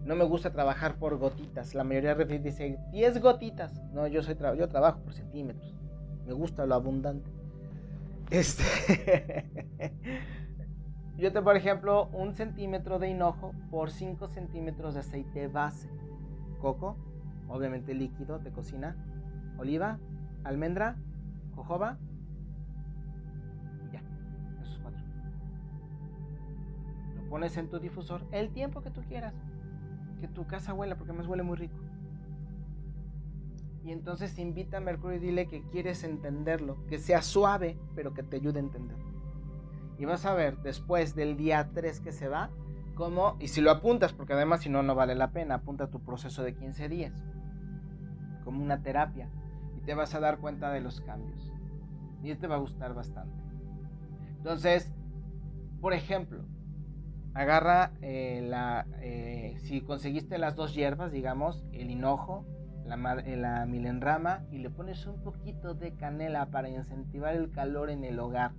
No 0.05 0.15
me 0.15 0.23
gusta 0.23 0.53
trabajar 0.53 0.95
por 0.95 1.17
gotitas, 1.17 1.75
la 1.75 1.83
mayoría 1.83 2.15
dice 2.15 2.79
10 2.93 3.21
gotitas, 3.21 3.83
no, 3.93 4.07
yo, 4.07 4.23
soy 4.23 4.37
yo 4.57 4.69
trabajo 4.69 5.01
por 5.01 5.15
centímetros. 5.15 5.75
Me 6.25 6.33
gusta 6.33 6.65
lo 6.65 6.77
abundante. 6.77 7.29
Este. 8.31 8.63
Yo 11.19 11.33
te, 11.33 11.43
por 11.43 11.57
ejemplo, 11.57 12.09
un 12.13 12.35
centímetro 12.35 12.99
de 12.99 13.11
hinojo 13.11 13.53
por 13.71 13.91
5 13.91 14.29
centímetros 14.29 14.95
de 14.95 15.01
aceite 15.01 15.49
base. 15.49 15.91
Coco, 16.61 16.97
obviamente 17.49 17.95
líquido 17.95 18.39
de 18.39 18.53
cocina. 18.53 18.97
Oliva, 19.59 19.99
almendra, 20.45 20.97
jojoba. 21.57 21.99
Pones 27.33 27.57
en 27.57 27.71
tu 27.71 27.79
difusor 27.79 28.27
el 28.31 28.51
tiempo 28.53 28.83
que 28.83 28.91
tú 28.91 29.01
quieras. 29.09 29.33
Que 30.21 30.29
tu 30.29 30.47
casa 30.47 30.75
huela, 30.75 30.99
porque 30.99 31.15
me 31.15 31.27
huele 31.27 31.43
muy 31.43 31.57
rico. 31.57 31.79
Y 33.83 33.91
entonces 33.91 34.39
invita 34.39 34.77
a 34.77 34.81
Mercurio 34.81 35.17
y 35.17 35.21
dile 35.21 35.49
que 35.49 35.63
quieres 35.71 36.05
entenderlo, 36.05 36.85
que 36.89 36.99
sea 36.99 37.23
suave, 37.23 37.79
pero 37.95 38.13
que 38.13 38.23
te 38.23 38.37
ayude 38.37 38.59
a 38.59 38.63
entender. 38.63 38.99
Y 39.99 40.05
vas 40.05 40.27
a 40.27 40.35
ver 40.35 40.59
después 40.59 41.15
del 41.15 41.39
día 41.39 41.71
3 41.73 42.01
que 42.01 42.13
se 42.13 42.29
va, 42.29 42.51
cómo, 42.97 43.39
y 43.41 43.49
si 43.49 43.63
lo 43.63 43.71
apuntas, 43.71 44.13
porque 44.13 44.35
además 44.35 44.61
si 44.61 44.69
no, 44.69 44.83
no 44.83 44.95
vale 44.95 45.15
la 45.15 45.31
pena, 45.31 45.55
apunta 45.55 45.89
tu 45.89 46.01
proceso 46.01 46.43
de 46.43 46.55
15 46.55 46.91
días, 46.91 47.25
como 48.45 48.63
una 48.63 48.83
terapia, 48.83 49.31
y 49.79 49.81
te 49.87 49.95
vas 49.95 50.15
a 50.15 50.21
dar 50.21 50.37
cuenta 50.37 50.71
de 50.71 50.83
los 50.83 51.01
cambios. 51.01 51.51
Y 52.23 52.35
te 52.35 52.47
va 52.47 52.57
a 52.57 52.59
gustar 52.59 52.93
bastante. 52.93 53.43
Entonces, 54.37 54.93
por 55.81 55.95
ejemplo, 55.95 56.45
agarra 57.35 57.93
eh, 58.03 58.45
la, 58.47 58.87
eh, 59.01 59.57
si 59.63 59.81
conseguiste 59.81 60.39
las 60.39 60.57
dos 60.57 60.75
hierbas, 60.75 61.13
digamos, 61.13 61.65
el 61.73 61.91
hinojo 61.91 62.47
la, 62.85 63.15
eh, 63.21 63.37
la 63.37 63.65
milenrama 63.67 64.45
y 64.51 64.59
le 64.59 64.71
pones 64.71 65.07
un 65.07 65.23
poquito 65.23 65.75
de 65.75 65.95
canela 65.95 66.51
para 66.51 66.69
incentivar 66.69 67.35
el 67.35 67.51
calor 67.51 67.91
en 67.91 68.05
el 68.05 68.19
hogar. 68.19 68.53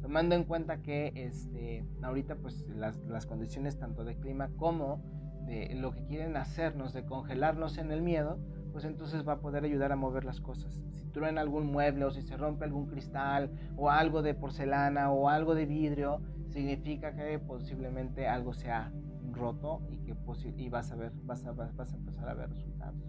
Tomando 0.00 0.34
en 0.34 0.44
cuenta 0.44 0.80
que 0.80 1.12
este, 1.14 1.84
ahorita 2.02 2.36
pues 2.36 2.66
las, 2.68 2.96
las 3.04 3.26
condiciones 3.26 3.78
tanto 3.78 4.04
de 4.04 4.16
clima 4.16 4.48
como 4.56 5.02
de 5.46 5.74
lo 5.74 5.92
que 5.92 6.04
quieren 6.04 6.36
hacernos 6.36 6.92
de 6.92 7.04
congelarnos 7.04 7.78
en 7.78 7.90
el 7.90 8.02
miedo, 8.02 8.38
pues 8.72 8.84
entonces 8.84 9.26
va 9.26 9.34
a 9.34 9.40
poder 9.40 9.64
ayudar 9.64 9.92
a 9.92 9.96
mover 9.96 10.24
las 10.24 10.40
cosas. 10.40 10.80
Si 10.94 11.06
truena 11.08 11.40
algún 11.40 11.66
mueble 11.66 12.04
o 12.04 12.10
si 12.10 12.22
se 12.22 12.36
rompe 12.36 12.64
algún 12.64 12.86
cristal 12.86 13.50
o 13.76 13.90
algo 13.90 14.22
de 14.22 14.34
porcelana 14.34 15.10
o 15.10 15.28
algo 15.28 15.54
de 15.54 15.66
vidrio, 15.66 16.20
significa 16.58 17.14
que 17.14 17.38
posiblemente 17.38 18.26
algo 18.26 18.52
se 18.52 18.72
ha 18.72 18.90
roto 19.30 19.80
y 19.90 19.98
que 19.98 20.16
y 20.56 20.68
vas 20.68 20.90
a 20.90 20.96
ver, 20.96 21.12
vas 21.22 21.46
a, 21.46 21.52
vas 21.52 21.92
a 21.92 21.96
empezar 21.96 22.28
a 22.28 22.34
ver 22.34 22.50
resultados. 22.50 23.00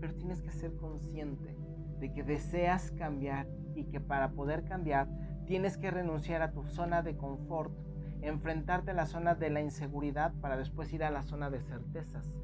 Pero 0.00 0.14
tienes 0.16 0.42
que 0.42 0.50
ser 0.50 0.76
consciente 0.76 1.56
de 1.98 2.12
que 2.12 2.22
deseas 2.22 2.90
cambiar 2.90 3.46
y 3.74 3.84
que 3.84 4.00
para 4.00 4.32
poder 4.32 4.64
cambiar 4.64 5.08
tienes 5.46 5.78
que 5.78 5.90
renunciar 5.90 6.42
a 6.42 6.52
tu 6.52 6.62
zona 6.64 7.02
de 7.02 7.16
confort, 7.16 7.72
enfrentarte 8.20 8.90
a 8.90 8.94
la 8.94 9.06
zona 9.06 9.34
de 9.34 9.48
la 9.48 9.62
inseguridad 9.62 10.34
para 10.42 10.58
después 10.58 10.92
ir 10.92 11.04
a 11.04 11.10
la 11.10 11.22
zona 11.22 11.48
de 11.48 11.62
certezas, 11.62 12.34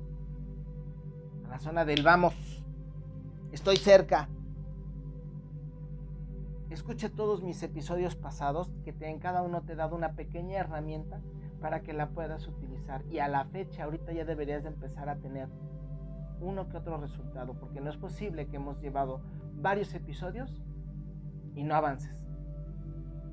a 1.45 1.51
la 1.51 1.59
zona 1.59 1.85
del 1.85 2.03
vamos, 2.03 2.65
estoy 3.53 3.77
cerca. 3.77 4.31
Escuche 6.71 7.11
todos 7.11 7.43
mis 7.43 7.63
episodios 7.65 8.15
pasados 8.15 8.71
que 8.85 8.95
en 9.01 9.19
cada 9.19 9.43
uno 9.43 9.63
te 9.63 9.73
he 9.73 9.77
dado 9.77 9.97
una 9.97 10.13
pequeña 10.13 10.59
herramienta 10.59 11.21
para 11.61 11.81
que 11.83 11.93
la 11.93 12.11
puedas 12.11 12.47
utilizar 12.47 13.05
y 13.11 13.19
a 13.19 13.29
la 13.29 13.45
fecha 13.45 13.85
ahorita 13.85 14.13
ya 14.13 14.25
deberías 14.25 14.63
de 14.63 14.69
empezar 14.69 15.09
a 15.09 15.17
tener 15.17 15.49
uno 16.41 16.69
que 16.69 16.77
otro 16.77 16.97
resultado 16.97 17.55
porque 17.55 17.81
no 17.81 17.91
es 17.91 17.97
posible 17.97 18.47
que 18.47 18.57
hemos 18.57 18.81
llevado 18.81 19.21
varios 19.55 19.93
episodios 19.95 20.63
y 21.57 21.65
no 21.65 21.75
avances. 21.75 22.25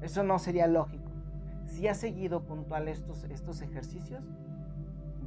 Eso 0.02 0.24
no 0.24 0.40
sería 0.40 0.68
lógico. 0.68 1.12
Si 1.66 1.88
has 1.88 1.98
seguido 1.98 2.44
puntual 2.44 2.88
estos, 2.88 3.24
estos 3.26 3.62
ejercicios, 3.62 4.24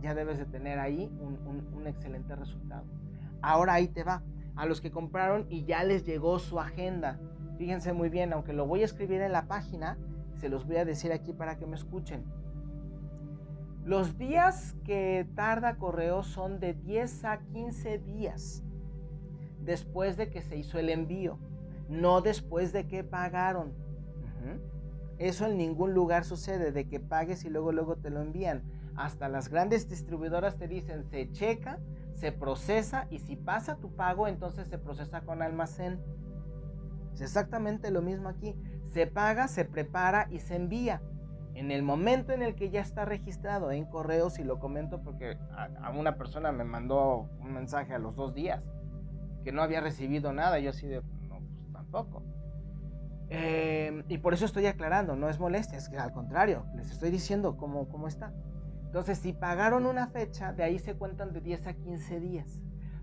ya 0.00 0.14
debes 0.14 0.38
de 0.38 0.46
tener 0.46 0.78
ahí 0.78 1.10
un, 1.20 1.86
excelente 1.86 2.34
resultado. 2.36 2.84
Ahora 3.42 3.74
ahí 3.74 3.88
te 3.88 4.04
va. 4.04 4.22
A 4.56 4.66
los 4.66 4.80
que 4.80 4.90
compraron 4.90 5.46
y 5.48 5.64
ya 5.64 5.84
les 5.84 6.04
llegó 6.04 6.38
su 6.38 6.60
agenda. 6.60 7.18
Fíjense 7.60 7.92
muy 7.92 8.08
bien, 8.08 8.32
aunque 8.32 8.54
lo 8.54 8.66
voy 8.66 8.80
a 8.80 8.86
escribir 8.86 9.20
en 9.20 9.32
la 9.32 9.46
página, 9.46 9.98
se 10.32 10.48
los 10.48 10.66
voy 10.66 10.78
a 10.78 10.86
decir 10.86 11.12
aquí 11.12 11.34
para 11.34 11.58
que 11.58 11.66
me 11.66 11.76
escuchen. 11.76 12.24
Los 13.84 14.16
días 14.16 14.74
que 14.82 15.28
tarda 15.34 15.76
correo 15.76 16.22
son 16.22 16.58
de 16.58 16.72
10 16.72 17.22
a 17.26 17.40
15 17.40 17.98
días 17.98 18.62
después 19.62 20.16
de 20.16 20.30
que 20.30 20.40
se 20.40 20.56
hizo 20.56 20.78
el 20.78 20.88
envío, 20.88 21.38
no 21.90 22.22
después 22.22 22.72
de 22.72 22.86
que 22.86 23.04
pagaron. 23.04 23.74
Eso 25.18 25.44
en 25.44 25.58
ningún 25.58 25.92
lugar 25.92 26.24
sucede, 26.24 26.72
de 26.72 26.88
que 26.88 26.98
pagues 26.98 27.44
y 27.44 27.50
luego 27.50 27.72
luego 27.72 27.96
te 27.96 28.08
lo 28.08 28.22
envían. 28.22 28.62
Hasta 28.96 29.28
las 29.28 29.50
grandes 29.50 29.86
distribuidoras 29.86 30.56
te 30.56 30.66
dicen, 30.66 31.04
se 31.04 31.30
checa, 31.30 31.78
se 32.14 32.32
procesa 32.32 33.06
y 33.10 33.18
si 33.18 33.36
pasa 33.36 33.76
tu 33.76 33.94
pago, 33.94 34.28
entonces 34.28 34.66
se 34.68 34.78
procesa 34.78 35.20
con 35.20 35.42
almacén. 35.42 36.00
Es 37.20 37.26
exactamente 37.26 37.90
lo 37.90 38.00
mismo 38.00 38.30
aquí. 38.30 38.56
Se 38.92 39.06
paga, 39.06 39.46
se 39.46 39.66
prepara 39.66 40.26
y 40.30 40.38
se 40.38 40.56
envía. 40.56 41.02
En 41.54 41.70
el 41.70 41.82
momento 41.82 42.32
en 42.32 42.40
el 42.40 42.54
que 42.54 42.70
ya 42.70 42.80
está 42.80 43.04
registrado 43.04 43.70
en 43.72 43.84
correos, 43.84 44.38
y 44.38 44.44
lo 44.44 44.58
comento 44.58 45.02
porque 45.02 45.36
a, 45.54 45.90
una 45.90 46.16
persona 46.16 46.50
me 46.50 46.64
mandó 46.64 47.28
un 47.40 47.52
mensaje 47.52 47.92
a 47.92 47.98
los 47.98 48.16
dos 48.16 48.32
días 48.32 48.62
que 49.44 49.52
no 49.52 49.60
había 49.60 49.82
recibido 49.82 50.32
nada, 50.32 50.58
yo 50.60 50.70
así 50.70 50.86
de, 50.86 51.02
no, 51.28 51.40
pues 51.40 51.72
tampoco. 51.72 52.22
Em, 53.28 54.02
y 54.08 54.16
por 54.16 54.32
eso 54.32 54.46
estoy 54.46 54.64
aclarando, 54.64 55.14
no 55.14 55.28
es 55.28 55.38
molestia, 55.38 55.76
es 55.76 55.90
que 55.90 55.98
al 55.98 56.12
contrario, 56.12 56.64
les 56.74 56.90
estoy 56.90 57.10
diciendo 57.10 57.58
cómo, 57.58 57.86
cómo 57.90 58.08
está. 58.08 58.32
Entonces, 58.86 59.18
si 59.18 59.34
pagaron 59.34 59.84
una 59.84 60.06
fecha, 60.08 60.54
de 60.54 60.62
ahí 60.62 60.78
se 60.78 60.94
cuentan 60.94 61.34
de 61.34 61.42
10 61.42 61.66
a 61.66 61.74
15 61.74 62.18
días. 62.18 62.60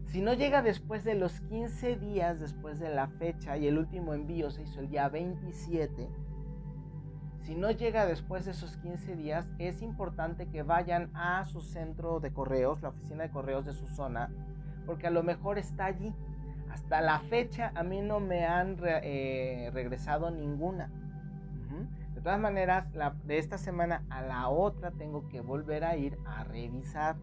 Si 0.08 0.22
no 0.22 0.34
llega 0.34 0.62
después 0.62 1.04
de 1.04 1.16
los 1.16 1.42
15 1.42 1.98
días 1.98 2.40
después 2.40 2.80
de 2.80 2.90
la 2.90 3.08
fecha 3.08 3.58
y 3.58 3.68
el 3.68 3.78
último 3.78 4.14
envío 4.14 4.50
se 4.52 4.64
hizo 4.64 4.80
el 4.80 4.90
día 4.90 5.10
27, 5.10 6.10
si 7.48 7.56
no 7.56 7.72
llega 7.72 8.06
después 8.06 8.46
de 8.46 8.52
esos 8.52 8.76
15 8.78 9.16
días, 9.16 9.48
es 9.58 9.82
importante 9.82 10.48
que 10.48 10.64
vayan 10.64 11.10
a 11.14 11.46
su 11.46 11.62
centro 11.62 12.20
de 12.20 12.34
correos, 12.34 12.82
la 12.82 12.90
oficina 12.90 13.24
de 13.24 13.32
correos 13.32 13.66
de 13.66 13.74
su 13.74 13.88
zona, 13.88 14.30
porque 14.86 15.08
a 15.08 15.12
lo 15.12 15.24
mejor 15.24 15.58
está 15.58 15.86
allí. 15.86 16.14
Hasta 16.70 17.00
la 17.02 17.20
fecha 17.20 17.72
a 17.76 17.84
mí 17.84 18.02
no 18.02 18.20
me 18.20 18.46
han 18.46 18.78
eh, 18.84 19.72
regresado 19.74 20.30
ninguna. 20.30 20.92
De 22.16 22.22
todas 22.22 22.40
maneras, 22.40 22.88
de 23.24 23.38
esta 23.38 23.58
semana 23.58 24.04
a 24.10 24.22
la 24.22 24.50
otra 24.50 24.92
tengo 24.92 25.30
que 25.30 25.40
volver 25.40 25.86
a 25.86 25.96
ir 25.96 26.18
a 26.26 26.44
revisar 26.44 27.16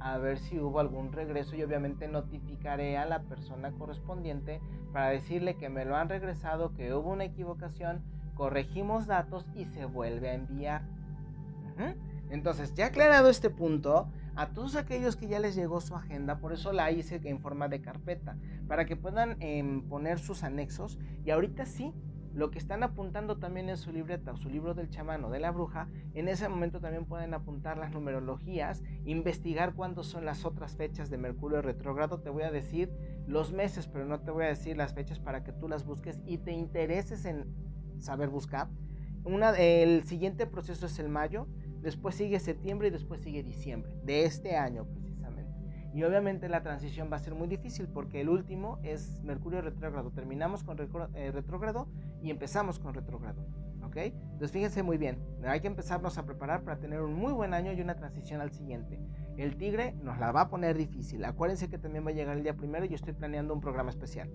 a 0.00 0.18
ver 0.18 0.38
si 0.38 0.58
hubo 0.58 0.80
algún 0.80 1.12
regreso 1.12 1.56
y 1.56 1.62
obviamente 1.62 2.08
notificaré 2.08 2.98
a 2.98 3.06
la 3.06 3.22
persona 3.22 3.72
correspondiente 3.72 4.60
para 4.92 5.08
decirle 5.08 5.56
que 5.56 5.68
me 5.68 5.84
lo 5.84 5.96
han 5.96 6.08
regresado, 6.08 6.74
que 6.74 6.94
hubo 6.94 7.10
una 7.10 7.24
equivocación, 7.24 8.02
corregimos 8.34 9.06
datos 9.06 9.46
y 9.54 9.66
se 9.66 9.84
vuelve 9.84 10.30
a 10.30 10.34
enviar. 10.34 10.82
Entonces, 12.30 12.74
ya 12.74 12.86
aclarado 12.86 13.28
este 13.28 13.50
punto, 13.50 14.08
a 14.34 14.48
todos 14.48 14.76
aquellos 14.76 15.16
que 15.16 15.28
ya 15.28 15.38
les 15.38 15.54
llegó 15.54 15.80
su 15.80 15.94
agenda, 15.94 16.38
por 16.38 16.52
eso 16.52 16.72
la 16.72 16.90
hice 16.90 17.20
en 17.24 17.40
forma 17.40 17.68
de 17.68 17.82
carpeta, 17.82 18.36
para 18.66 18.86
que 18.86 18.96
puedan 18.96 19.36
em, 19.40 19.86
poner 19.88 20.18
sus 20.18 20.42
anexos 20.42 20.98
y 21.24 21.30
ahorita 21.30 21.66
sí, 21.66 21.92
lo 22.34 22.50
que 22.50 22.58
están 22.58 22.82
apuntando 22.82 23.38
también 23.38 23.68
en 23.68 23.76
su 23.76 23.92
libreta 23.92 24.32
o 24.32 24.36
su 24.36 24.48
libro 24.48 24.74
del 24.74 24.88
chamán 24.88 25.24
o 25.24 25.30
de 25.30 25.40
la 25.40 25.50
bruja, 25.50 25.88
en 26.14 26.28
ese 26.28 26.48
momento 26.48 26.80
también 26.80 27.04
pueden 27.04 27.34
apuntar 27.34 27.76
las 27.76 27.92
numerologías, 27.92 28.82
investigar 29.04 29.74
cuándo 29.74 30.02
son 30.02 30.24
las 30.24 30.44
otras 30.44 30.76
fechas 30.76 31.10
de 31.10 31.18
Mercurio 31.18 31.62
retrógrado. 31.62 32.20
Te 32.20 32.30
voy 32.30 32.44
a 32.44 32.50
decir 32.50 32.90
los 33.26 33.52
meses, 33.52 33.86
pero 33.86 34.04
no 34.04 34.20
te 34.20 34.30
voy 34.30 34.44
a 34.44 34.48
decir 34.48 34.76
las 34.76 34.94
fechas 34.94 35.18
para 35.18 35.44
que 35.44 35.52
tú 35.52 35.68
las 35.68 35.84
busques 35.84 36.20
y 36.26 36.38
te 36.38 36.52
intereses 36.52 37.24
en 37.24 37.46
saber 37.98 38.28
buscar. 38.28 38.68
Una, 39.24 39.50
el 39.50 40.04
siguiente 40.04 40.46
proceso 40.46 40.86
es 40.86 40.98
el 40.98 41.08
mayo, 41.08 41.46
después 41.80 42.14
sigue 42.14 42.40
septiembre 42.40 42.88
y 42.88 42.90
después 42.90 43.20
sigue 43.20 43.42
diciembre 43.42 43.94
de 44.02 44.24
este 44.24 44.56
año 44.56 44.86
precisamente. 44.86 45.01
Y 45.92 46.04
obviamente 46.04 46.48
la 46.48 46.62
transición 46.62 47.10
va 47.12 47.16
a 47.16 47.20
ser 47.20 47.34
muy 47.34 47.48
difícil 47.48 47.86
porque 47.88 48.20
el 48.20 48.28
último 48.28 48.78
es 48.82 49.22
Mercurio 49.22 49.60
retrógrado. 49.60 50.10
Terminamos 50.10 50.64
con 50.64 50.78
eh, 50.80 51.30
retrógrado 51.32 51.88
y 52.22 52.30
empezamos 52.30 52.78
con 52.78 52.94
retrógrado. 52.94 53.46
¿Ok? 53.82 53.96
Entonces 53.96 54.52
fíjense 54.52 54.82
muy 54.82 54.96
bien, 54.96 55.18
hay 55.44 55.60
que 55.60 55.66
empezarnos 55.66 56.16
a 56.16 56.24
preparar 56.24 56.62
para 56.62 56.78
tener 56.78 57.02
un 57.02 57.14
muy 57.14 57.32
buen 57.32 57.52
año 57.52 57.72
y 57.72 57.80
una 57.80 57.94
transición 57.94 58.40
al 58.40 58.52
siguiente. 58.52 58.98
El 59.36 59.56
tigre 59.56 59.94
nos 60.02 60.18
la 60.18 60.32
va 60.32 60.42
a 60.42 60.48
poner 60.48 60.78
difícil. 60.78 61.24
Acuérdense 61.24 61.68
que 61.68 61.78
también 61.78 62.06
va 62.06 62.10
a 62.10 62.14
llegar 62.14 62.36
el 62.36 62.42
día 62.42 62.54
primero 62.54 62.86
y 62.86 62.88
yo 62.88 62.94
estoy 62.94 63.12
planeando 63.12 63.52
un 63.52 63.60
programa 63.60 63.90
especial 63.90 64.30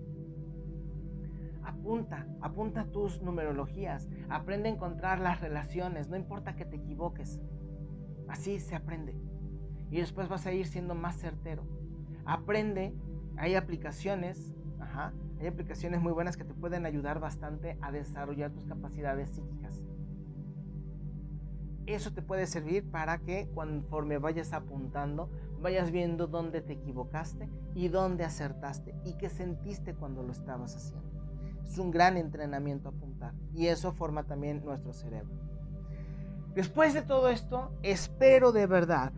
apunta, 1.68 2.26
apunta 2.40 2.84
tus 2.90 3.22
numerologías, 3.22 4.08
aprende 4.28 4.68
a 4.68 4.72
encontrar 4.72 5.20
las 5.20 5.40
relaciones, 5.40 6.08
no 6.08 6.16
importa 6.16 6.56
que 6.56 6.64
te 6.64 6.76
equivoques, 6.76 7.40
así 8.28 8.58
se 8.58 8.74
aprende. 8.74 9.14
Y 9.90 9.98
después 9.98 10.28
vas 10.28 10.46
a 10.46 10.52
ir 10.52 10.66
siendo 10.66 10.94
más 10.94 11.16
certero. 11.16 11.62
Aprende, 12.24 12.94
hay 13.36 13.54
aplicaciones, 13.54 14.54
hay 15.40 15.46
aplicaciones 15.46 16.00
muy 16.00 16.12
buenas 16.12 16.36
que 16.36 16.44
te 16.44 16.54
pueden 16.54 16.86
ayudar 16.86 17.20
bastante 17.20 17.78
a 17.80 17.92
desarrollar 17.92 18.52
tus 18.52 18.64
capacidades 18.64 19.30
psíquicas. 19.30 19.82
Eso 21.86 22.12
te 22.12 22.20
puede 22.20 22.46
servir 22.46 22.90
para 22.90 23.18
que 23.18 23.48
conforme 23.54 24.18
vayas 24.18 24.52
apuntando, 24.52 25.30
vayas 25.62 25.90
viendo 25.90 26.26
dónde 26.26 26.60
te 26.60 26.74
equivocaste 26.74 27.48
y 27.74 27.88
dónde 27.88 28.24
acertaste 28.24 28.94
y 29.04 29.14
qué 29.14 29.30
sentiste 29.30 29.94
cuando 29.94 30.22
lo 30.22 30.32
estabas 30.32 30.76
haciendo. 30.76 31.08
Es 31.64 31.78
un 31.78 31.90
gran 31.90 32.18
entrenamiento 32.18 32.90
apuntar 32.90 33.32
y 33.54 33.68
eso 33.68 33.92
forma 33.92 34.24
también 34.24 34.62
nuestro 34.64 34.92
cerebro. 34.92 35.34
Después 36.54 36.92
de 36.92 37.02
todo 37.02 37.30
esto, 37.30 37.70
espero 37.82 38.52
de 38.52 38.66
verdad 38.66 39.12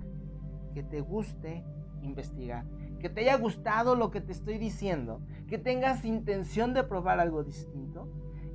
que 0.72 0.82
te 0.82 1.00
guste 1.00 1.64
investigar, 2.02 2.64
que 2.98 3.08
te 3.08 3.22
haya 3.22 3.36
gustado 3.36 3.96
lo 3.96 4.10
que 4.10 4.20
te 4.20 4.32
estoy 4.32 4.58
diciendo, 4.58 5.20
que 5.48 5.58
tengas 5.58 6.04
intención 6.04 6.74
de 6.74 6.84
probar 6.84 7.20
algo 7.20 7.42
distinto. 7.44 8.08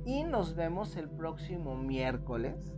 Y 0.04 0.22
nos 0.22 0.54
vemos 0.54 0.96
el 0.96 1.08
próximo 1.08 1.76
miércoles. 1.76 2.72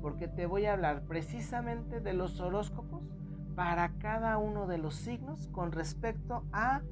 Porque 0.00 0.28
te 0.28 0.46
voy 0.46 0.66
a 0.66 0.74
hablar 0.74 1.04
precisamente 1.06 2.00
de 2.00 2.12
los 2.12 2.38
horóscopos 2.38 3.02
para 3.54 3.88
cada 3.98 4.36
uno 4.38 4.66
de 4.66 4.78
los 4.78 4.94
signos 4.94 5.48
con 5.48 5.72
respecto 5.72 6.44
a 6.52 6.82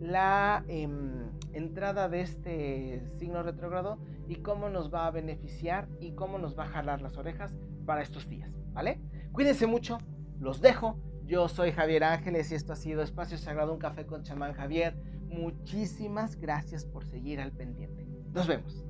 la 0.00 0.64
em, 0.68 1.30
entrada 1.52 2.08
de 2.08 2.20
este 2.22 3.02
signo 3.18 3.42
retrógrado 3.42 3.98
y 4.28 4.36
cómo 4.36 4.70
nos 4.70 4.92
va 4.92 5.06
a 5.06 5.10
beneficiar 5.10 5.88
y 6.00 6.12
cómo 6.12 6.38
nos 6.38 6.58
va 6.58 6.64
a 6.64 6.68
jalar 6.68 7.00
las 7.00 7.16
orejas 7.16 7.54
para 7.86 8.02
estos 8.02 8.28
días, 8.28 8.50
¿vale? 8.72 9.00
Cuídense 9.32 9.66
mucho, 9.66 9.98
los 10.38 10.60
dejo. 10.60 10.98
Yo 11.24 11.48
soy 11.48 11.72
Javier 11.72 12.04
Ángeles 12.04 12.52
y 12.52 12.54
esto 12.54 12.74
ha 12.74 12.76
sido 12.76 13.02
Espacio 13.02 13.38
Sagrado, 13.38 13.72
un 13.72 13.78
café 13.78 14.06
con 14.06 14.22
chamán 14.22 14.52
Javier. 14.52 14.94
Muchísimas 15.28 16.36
gracias 16.36 16.84
por 16.84 17.04
seguir 17.04 17.40
al 17.40 17.52
pendiente. 17.52 18.06
Nos 18.32 18.46
vemos. 18.46 18.83